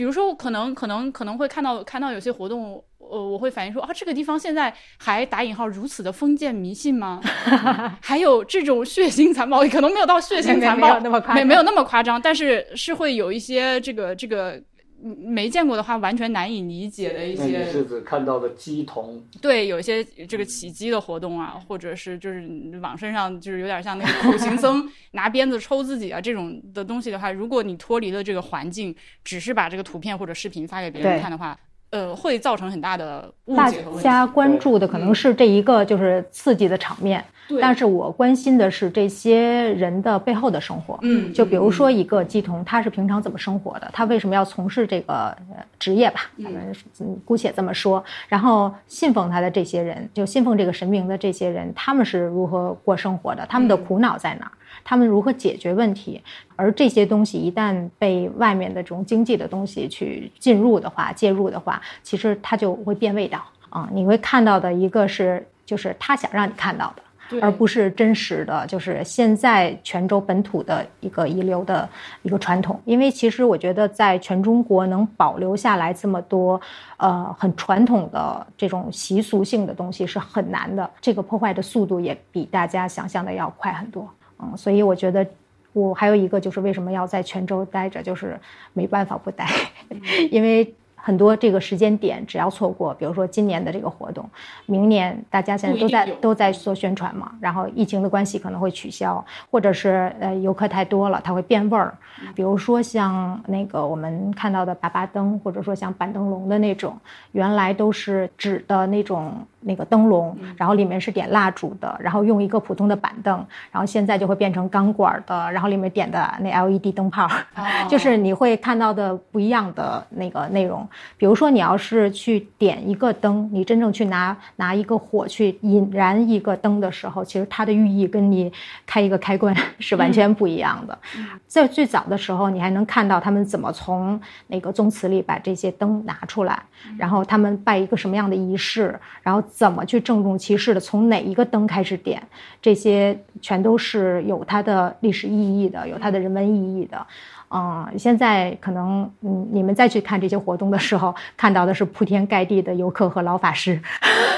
[0.00, 7.20] 比比如说，可能可能可能会看到看到有些活动，呃，我会反映说啊，这个地方现在还打引号如此的封建迷信吗？
[8.00, 14.64] 还有这种血腥残暴，可能没有到血腥残暴没有那么夸张没没有那么夸张，但是是会有一些这个这个嗯
[15.02, 19.22] 没见过的话，完全难以理解的一那你些是指看到的鸡童？
[19.40, 22.46] 对，有一些这个起鸡的活动啊，或者是就是
[22.82, 28.94] 往身上就是有点像那个苦行僧拿鞭子抽自己啊这种的东西的话，如果你脱离了这个环境，
[29.24, 31.58] 只是把这个图片或者视频发给别人看的话，
[31.90, 34.00] 呃，会造成很大的误大解大。
[34.00, 40.98] 家关注的可能是这一个就是刺激的场面，对但是我关心的是这些人的背后的生活。
[41.02, 43.90] 嗯，就比如说一个鸡童，他是平常怎么生活的？
[43.92, 46.20] 他为什么要从事这个呃职业吧？
[46.40, 48.02] 咱们嗯姑且这么说。
[48.28, 53.44] 然后信奉他的这些人，就信奉这个神明的这些人，他们是如何过生活的？
[53.46, 54.52] 他们的苦恼在哪儿？
[54.84, 56.20] 他们如何解决问题？
[56.56, 67.02] 而这些东西一旦被外面的这种经济的东西去进入的话、介入的话，其实它就会变味道啊、你会看到的一个是，就是他想让你看到的。
[67.30, 71.88] 对而不是真实的，就是现在泉州本土的一个遗留的
[72.22, 72.80] 一个传统。
[72.84, 76.60] 因为其实我觉得，在全中国能保留下来这么多，
[76.96, 80.90] 呃，很传统的这种习俗性的东西是很难的。
[81.00, 84.12] 这个破坏的速度也比大家想象的要快很多。
[84.42, 85.26] 嗯，所以我觉得。
[85.72, 88.36] 我还有一个就是为什么要在泉州待着，就是
[88.72, 89.46] 没办法不待，
[90.28, 94.28] 因为很多这个时间点只要错过，比如说今年的这个活动，
[94.66, 101.96] 明年大家现在都在都在做宣传嘛，然后疫情的关系可能会取消，或者是呃游客太多了，它会变味儿。
[102.34, 106.98] 比如说像那个我们看到的粑粑灯，或者说像板灯笼的那种，
[107.30, 113.34] 原来都是纸的那种那个灯笼，然后里面是点蜡烛的，然后用一个普通的板凳，
[113.70, 117.28] 然后现在就会变成钢管的，然后里面点的那 LED 灯泡，
[117.88, 120.88] 就是你会看到的不一样的那个内容。
[121.16, 128.52] 比如说，你要是去点一个灯，你真正去拿拿一个火去引燃一个灯的时候，其实它的寓意跟你
[128.86, 130.98] 开一个开关是完全不一样的。
[131.46, 136.62] 在最早的时候，你还能看到他们怎么从那个宗祠里把这些灯拿出来，
[136.96, 142.22] 然后他们拜一个什么样的仪式，然后怎么去郑重其事的从哪一个灯开始点，
[142.62, 147.06] 这些全都是有它的历史意义的，有它的人文意义的。
[147.52, 153.80] 嗯，现在可能嗯，你们再去看这些活动的时候，看到的是铺天盖地的游客和老法师。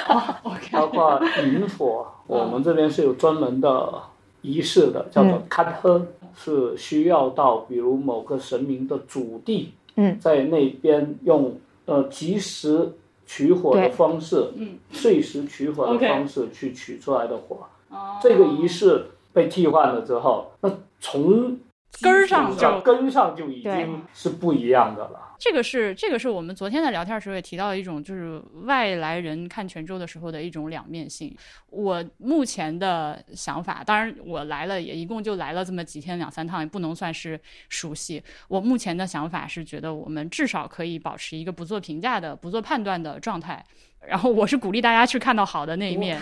[0.73, 3.93] 包括云火，我们这边是有专门的
[4.41, 11.55] 仪式的，叫做看喝，是需要到比如某个神明的祖地，嗯，在那边用
[11.85, 12.91] 呃及时
[13.33, 17.61] 取火的方式，嗯，碎石取火的方式去取出来的火。
[17.89, 18.19] 哦。
[18.21, 20.71] 这个仪式被替换了之后，那
[21.01, 21.59] 从
[22.03, 25.32] 根儿上就根上就已经是不一样的了。
[25.43, 31.37] 这个是这个是我们昨天在聊天的时候也提到的一种，就是外来人看泉州的时候的一种两面性。
[31.69, 38.23] 我目前的想法，当然我来了也一共就来了这么几天两三趟，也不能算是熟悉。
[38.47, 43.65] 我目前的想法是觉得我们至少可以保持一个不做评价的、不做判断的状态。
[44.07, 46.21] 然后我是鼓励大家去看到好的那一面，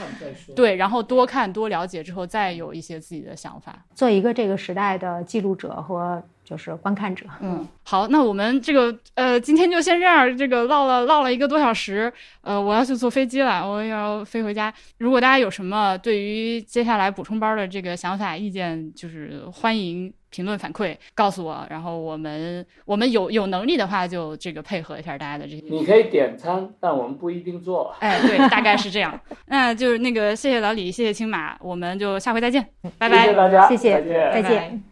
[0.56, 3.84] 对，然后多看多了解之后，再有一些自己的想法。
[3.94, 7.24] 做一个这个时代的记录者和就是观看者。
[7.40, 14.74] 嗯，好，那我们这个呃，今天就先这样，这个唠了唠了一个多小时，呃，我要去坐飞机了，我要飞回家。
[14.98, 25.62] 如果大家有什么对于接下来补充班的这个想法、意见，就是欢迎评论反馈告诉我，然后我们我们有有能力的话，就这个配合一下大家的这些。
[25.68, 27.94] 你可以点餐，但我们不一定做。
[28.00, 29.18] 哎，对，大概是这样。
[29.46, 32.66] 那就是那个，谢谢老李，谢谢青马，我们就下回再见，
[32.98, 33.22] 拜拜。
[33.22, 34.89] 谢谢大家，谢谢再见再拜拜见。